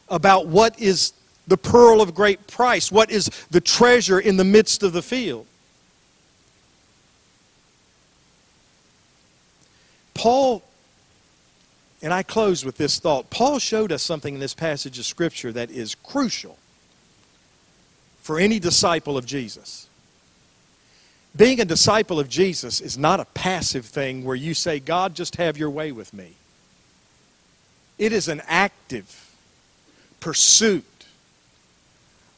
about 0.08 0.46
what 0.46 0.80
is 0.80 1.14
the 1.48 1.58
pearl 1.58 2.00
of 2.00 2.14
great 2.14 2.46
price, 2.46 2.92
what 2.92 3.10
is 3.10 3.32
the 3.50 3.60
treasure 3.60 4.20
in 4.20 4.38
the 4.38 4.44
midst 4.44 4.84
of 4.84 4.94
the 4.94 5.02
field. 5.02 5.48
Paul 10.14 10.62
and 12.08 12.14
I 12.14 12.24
close 12.24 12.64
with 12.64 12.78
this 12.78 13.00
thought. 13.00 13.30
Paul 13.30 13.60
showed 13.60 13.92
us 13.92 14.02
something 14.02 14.36
in 14.36 14.40
this 14.40 14.54
passage 14.54 14.98
of 14.98 15.04
Scripture 15.04 15.52
that 15.52 15.70
is 15.70 15.94
crucial 15.94 16.58
for 18.22 18.40
any 18.40 18.60
disciple 18.60 19.18
of 19.18 19.26
Jesus. 19.26 19.90
Being 21.36 21.60
a 21.60 21.66
disciple 21.66 22.18
of 22.18 22.30
Jesus 22.30 22.80
is 22.80 22.98
not 22.98 23.20
a 23.20 23.26
passive 23.26 23.86
thing 23.86 24.24
where 24.24 24.38
you 24.38 24.54
say, 24.54 24.80
God, 24.80 25.16
just 25.16 25.36
have 25.36 25.58
your 25.58 25.70
way 25.70 25.92
with 25.92 26.14
me. 26.14 26.36
It 27.98 28.14
is 28.14 28.30
an 28.30 28.42
active 28.48 29.36
pursuit 30.22 30.86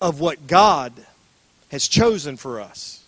of 0.01 0.19
what 0.19 0.47
God 0.47 0.93
has 1.69 1.87
chosen 1.87 2.37
for 2.37 2.59
us. 2.59 3.03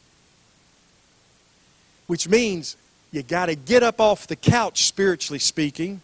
Which 2.06 2.30
means 2.30 2.78
you 3.12 3.24
got 3.24 3.48
to 3.48 3.56
get 3.56 3.82
up 3.82 4.00
off 4.00 4.28
the 4.28 4.36
couch, 4.36 4.84
spiritually 4.84 5.40
speaking, 5.40 6.02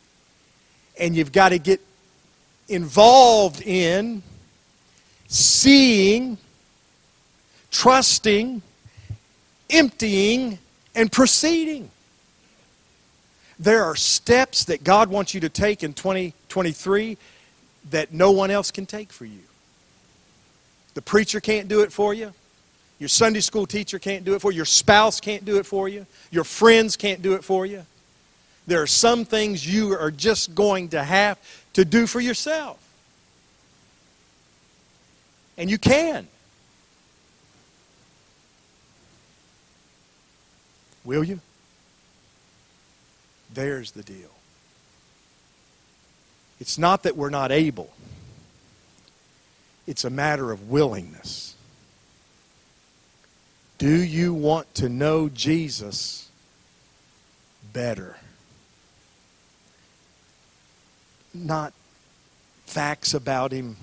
and 0.99 1.15
you've 1.15 1.31
got 1.31 1.49
to 1.49 1.59
get 1.59 1.81
involved 2.67 3.61
in 3.61 4.21
seeing, 5.27 6.37
trusting, 7.71 8.61
emptying, 9.69 10.57
and 10.95 11.11
proceeding. 11.11 11.89
There 13.59 13.83
are 13.83 13.95
steps 13.95 14.65
that 14.65 14.83
God 14.83 15.09
wants 15.09 15.33
you 15.33 15.41
to 15.41 15.49
take 15.49 15.83
in 15.83 15.93
2023 15.93 17.17
that 17.89 18.13
no 18.13 18.31
one 18.31 18.51
else 18.51 18.71
can 18.71 18.85
take 18.85 19.11
for 19.11 19.25
you. 19.25 19.39
The 20.93 21.01
preacher 21.01 21.39
can't 21.39 21.67
do 21.67 21.81
it 21.81 21.91
for 21.91 22.13
you. 22.13 22.33
Your 22.99 23.09
Sunday 23.09 23.41
school 23.41 23.67
teacher 23.67 23.99
can't 23.99 24.25
do 24.25 24.33
it 24.33 24.41
for 24.41 24.51
you. 24.51 24.57
Your 24.57 24.65
spouse 24.65 25.19
can't 25.19 25.45
do 25.45 25.57
it 25.57 25.65
for 25.65 25.87
you. 25.87 26.05
Your 26.31 26.43
friends 26.43 26.97
can't 26.97 27.21
do 27.21 27.33
it 27.33 27.43
for 27.43 27.65
you. 27.65 27.85
There 28.67 28.81
are 28.81 28.87
some 28.87 29.23
things 29.23 29.65
you 29.65 29.97
are 29.97 30.11
just 30.11 30.53
going 30.53 30.89
to 30.89 31.01
have 31.01 31.39
to 31.73 31.85
do 31.85 32.05
for 32.05 32.19
yourself. 32.19 32.77
And 35.57 35.71
you 35.71 35.77
can. 35.77 36.27
Will 41.05 41.23
you? 41.23 41.39
There's 43.53 43.91
the 43.91 44.03
deal. 44.03 44.29
It's 46.59 46.77
not 46.77 47.03
that 47.03 47.15
we're 47.15 47.29
not 47.29 47.51
able, 47.51 47.89
it's 49.85 50.03
a 50.03 50.09
matter 50.09 50.51
of 50.51 50.69
willingness. 50.69 51.55
Do 53.77 54.03
you 54.03 54.33
want 54.33 54.73
to 54.75 54.89
know 54.89 55.29
Jesus 55.29 56.29
better? 57.71 58.17
Not 61.45 61.73
facts 62.65 63.13
about 63.13 63.51
him, 63.51 63.77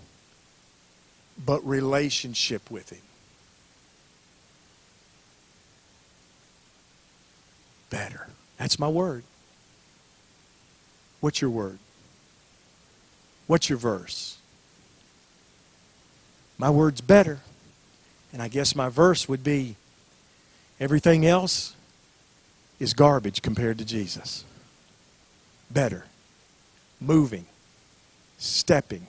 but 1.45 1.65
relationship 1.67 2.71
with 2.71 2.91
him. 2.91 3.01
Better. 7.91 8.29
That's 8.59 8.79
my 8.79 8.89
word. 8.89 9.25
What's 11.21 11.41
your 11.41 11.51
word? 11.51 11.79
What's 13.47 13.69
your 13.69 13.79
verse? 13.79 14.39
My 16.59 16.71
word's 16.71 17.01
better. 17.01 17.41
And 18.33 18.43
I 18.43 18.49
guess 18.49 18.75
my 18.75 18.89
verse 18.89 19.29
would 19.29 19.45
be 19.45 19.77
everything 20.81 21.25
else 21.25 21.75
is 22.81 22.95
garbage 22.95 23.43
compared 23.43 23.79
to 23.79 23.85
Jesus. 23.85 24.45
Better 25.71 26.05
moving, 27.07 27.47
stepping. 28.39 29.07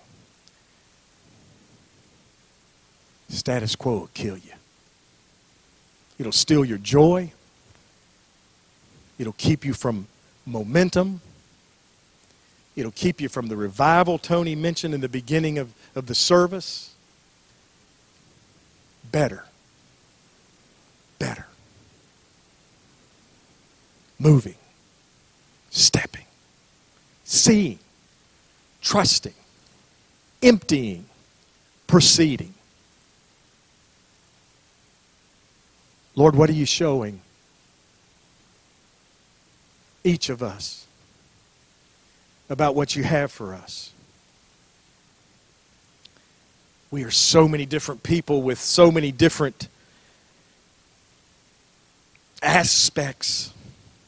Status 3.30 3.76
quo 3.76 4.00
will 4.00 4.10
kill 4.14 4.38
you. 4.38 4.52
It'll 6.18 6.32
steal 6.32 6.64
your 6.64 6.78
joy. 6.78 7.32
It'll 9.18 9.34
keep 9.34 9.66
you 9.66 9.74
from 9.74 10.08
momentum. 10.46 11.22
It'll 12.76 12.92
keep 12.92 13.22
you 13.22 13.30
from 13.30 13.48
the 13.48 13.56
revival 13.56 14.18
Tony 14.18 14.56
mentioned 14.56 14.94
in 14.94 15.02
the 15.02 15.10
beginning 15.10 15.58
of, 15.58 15.74
of 15.96 16.08
the 16.08 16.16
service. 16.16 16.94
Better. 19.12 19.46
Better. 21.20 21.46
Moving. 24.20 24.56
Stepping. 25.70 26.26
Seeing 27.24 27.80
trusting, 28.86 29.34
emptying, 30.42 31.06
proceeding. 31.88 32.54
Lord, 36.16 36.36
what 36.36 36.50
are 36.50 36.54
you 36.54 36.68
showing 36.68 37.20
each 40.04 40.30
of 40.30 40.42
us 40.44 40.86
about 42.50 42.76
what 42.76 42.96
you 42.96 43.04
have 43.04 43.32
for 43.32 43.56
us? 43.56 43.92
We 46.92 47.04
are 47.04 47.12
so 47.12 47.48
many 47.48 47.66
different 47.66 48.04
people 48.04 48.44
with 48.44 48.60
so 48.60 48.92
many 48.92 49.12
different 49.12 49.68
aspects 52.42 53.52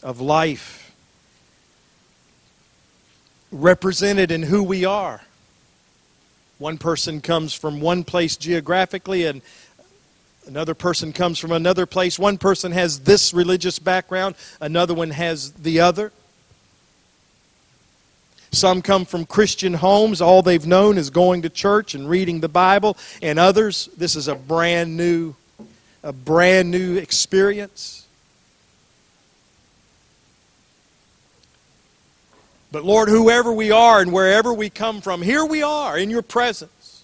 of 0.03 0.21
life 0.21 0.86
represented 3.61 4.31
in 4.31 4.43
who 4.43 4.63
we 4.63 4.85
are. 4.85 5.21
One 6.57 6.77
person 6.77 7.21
comes 7.21 7.53
from 7.53 7.81
one 7.81 8.03
place 8.03 8.35
geographically, 8.35 9.25
and 9.25 9.41
another 10.47 10.73
person 10.73 11.13
comes 11.13 11.37
from 11.37 11.51
another 11.51 11.85
place. 11.85 12.17
One 12.17 12.37
person 12.37 12.71
has 12.71 12.99
this 13.01 13.33
religious 13.33 13.79
background, 13.79 14.35
another 14.59 14.93
one 14.93 15.11
has 15.11 15.51
the 15.51 15.81
other. 15.81 16.11
Some 18.51 18.81
come 18.81 19.05
from 19.05 19.25
Christian 19.25 19.73
homes. 19.73 20.21
All 20.21 20.41
they've 20.41 20.65
known 20.65 20.97
is 20.97 21.09
going 21.09 21.41
to 21.41 21.49
church 21.49 21.93
and 21.93 22.09
reading 22.09 22.39
the 22.39 22.47
Bible. 22.47 22.97
And 23.21 23.37
others, 23.37 23.89
this 23.97 24.15
is 24.15 24.29
a 24.29 24.35
brand 24.35 24.95
new, 24.95 25.35
a 26.01 26.13
brand 26.13 26.71
new 26.71 26.95
experience. 26.95 28.06
But 32.71 32.83
Lord, 32.83 33.07
whoever 33.09 33.51
we 33.51 33.71
are 33.71 34.01
and 34.01 34.11
wherever 34.11 34.53
we 34.53 34.69
come 34.69 35.01
from, 35.01 35.21
here 35.21 35.45
we 35.45 35.63
are 35.63 35.97
in 35.97 36.09
your 36.09 36.21
presence. 36.21 37.03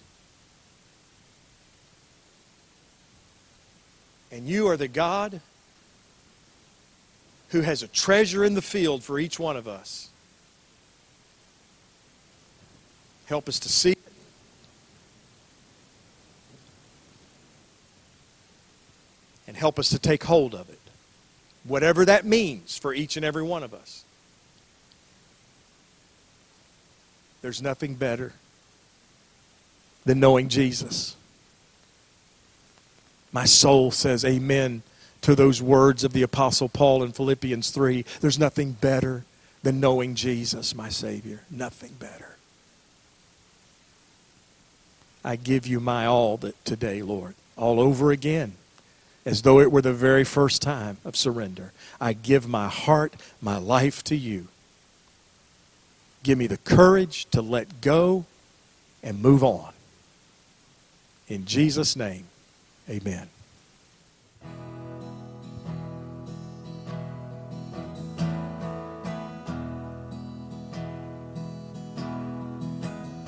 And 4.30 4.46
you 4.46 4.68
are 4.68 4.76
the 4.76 4.88
God 4.88 5.40
who 7.50 7.60
has 7.62 7.82
a 7.82 7.88
treasure 7.88 8.44
in 8.44 8.54
the 8.54 8.62
field 8.62 9.02
for 9.02 9.18
each 9.18 9.38
one 9.38 9.56
of 9.56 9.68
us. 9.68 10.10
Help 13.26 13.48
us 13.48 13.60
to 13.60 13.68
see 13.68 13.92
it. 13.92 13.98
And 19.46 19.56
help 19.56 19.78
us 19.78 19.88
to 19.90 19.98
take 19.98 20.24
hold 20.24 20.54
of 20.54 20.68
it. 20.68 20.80
Whatever 21.62 22.04
that 22.04 22.26
means 22.26 22.76
for 22.76 22.92
each 22.92 23.16
and 23.16 23.24
every 23.24 23.42
one 23.42 23.62
of 23.62 23.72
us. 23.72 24.03
There's 27.44 27.60
nothing 27.60 27.92
better 27.92 28.32
than 30.06 30.18
knowing 30.18 30.48
Jesus. 30.48 31.14
My 33.32 33.44
soul 33.44 33.90
says 33.90 34.24
amen 34.24 34.80
to 35.20 35.34
those 35.34 35.60
words 35.60 36.04
of 36.04 36.14
the 36.14 36.22
Apostle 36.22 36.70
Paul 36.70 37.02
in 37.02 37.12
Philippians 37.12 37.68
3. 37.70 38.06
There's 38.22 38.38
nothing 38.38 38.72
better 38.72 39.24
than 39.62 39.78
knowing 39.78 40.14
Jesus, 40.14 40.74
my 40.74 40.88
Savior. 40.88 41.42
Nothing 41.50 41.92
better. 41.98 42.36
I 45.22 45.36
give 45.36 45.66
you 45.66 45.80
my 45.80 46.06
all 46.06 46.40
today, 46.64 47.02
Lord, 47.02 47.34
all 47.58 47.78
over 47.78 48.10
again, 48.10 48.54
as 49.26 49.42
though 49.42 49.60
it 49.60 49.70
were 49.70 49.82
the 49.82 49.92
very 49.92 50.24
first 50.24 50.62
time 50.62 50.96
of 51.04 51.14
surrender. 51.14 51.74
I 52.00 52.14
give 52.14 52.48
my 52.48 52.68
heart, 52.68 53.12
my 53.42 53.58
life 53.58 54.02
to 54.04 54.16
you. 54.16 54.48
Give 56.24 56.38
me 56.38 56.46
the 56.46 56.56
courage 56.56 57.26
to 57.32 57.42
let 57.42 57.82
go 57.82 58.24
and 59.02 59.20
move 59.22 59.44
on. 59.44 59.74
In 61.28 61.44
Jesus' 61.44 61.96
name, 61.96 62.24
amen. 62.88 63.28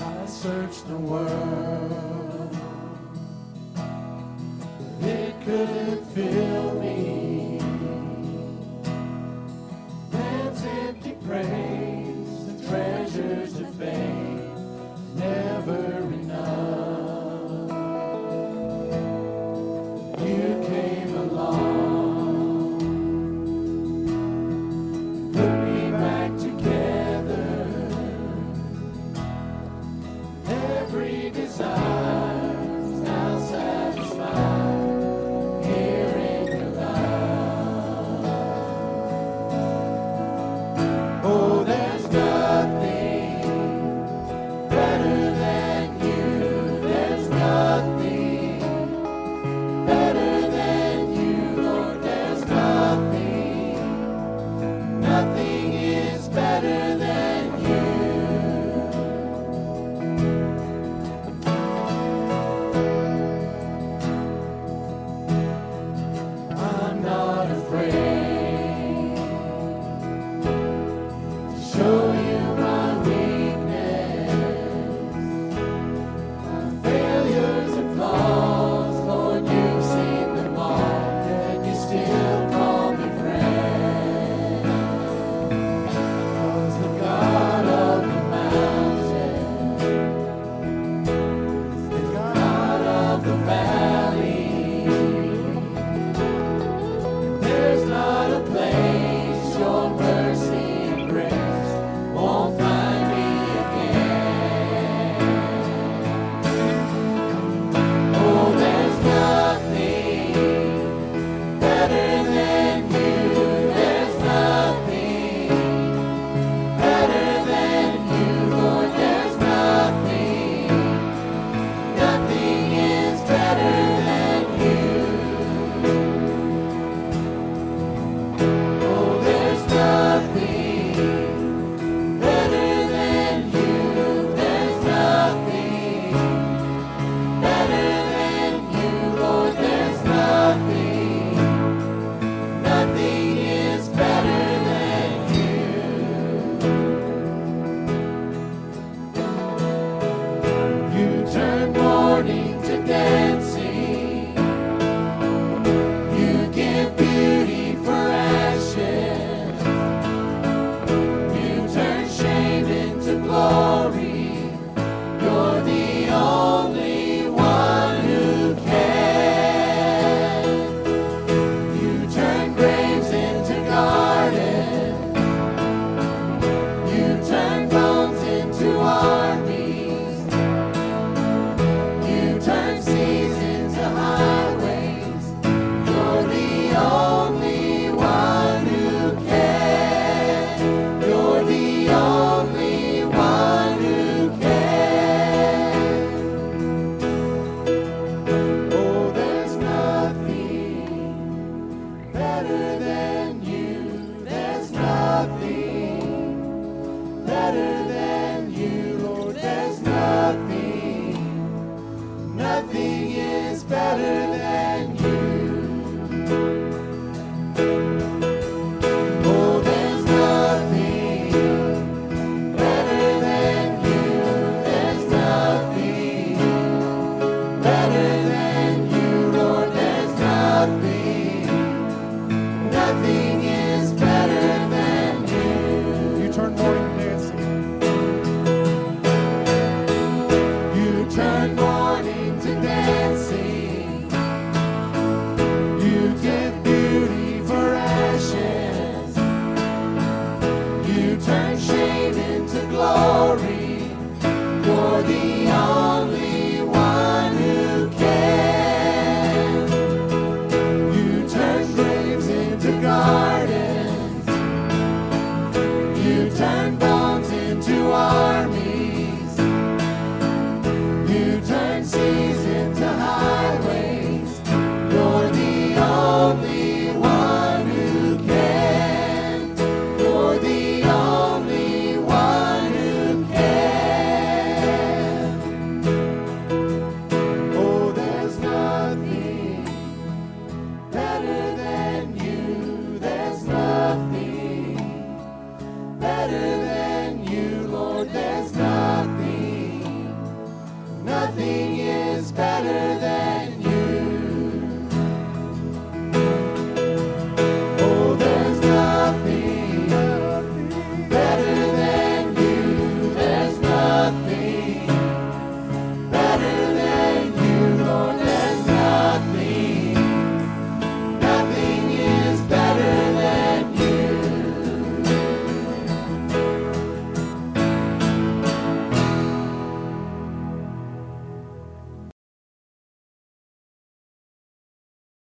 I 0.01 0.27
searched 0.27 0.89
the 0.89 0.97
world, 0.97 2.57
but 5.01 5.09
it 5.09 5.35
couldn't 5.45 6.07
fill 6.15 6.81
me. 6.81 7.61
Man's 10.13 10.65
empty 10.65 11.15
praise, 11.27 11.86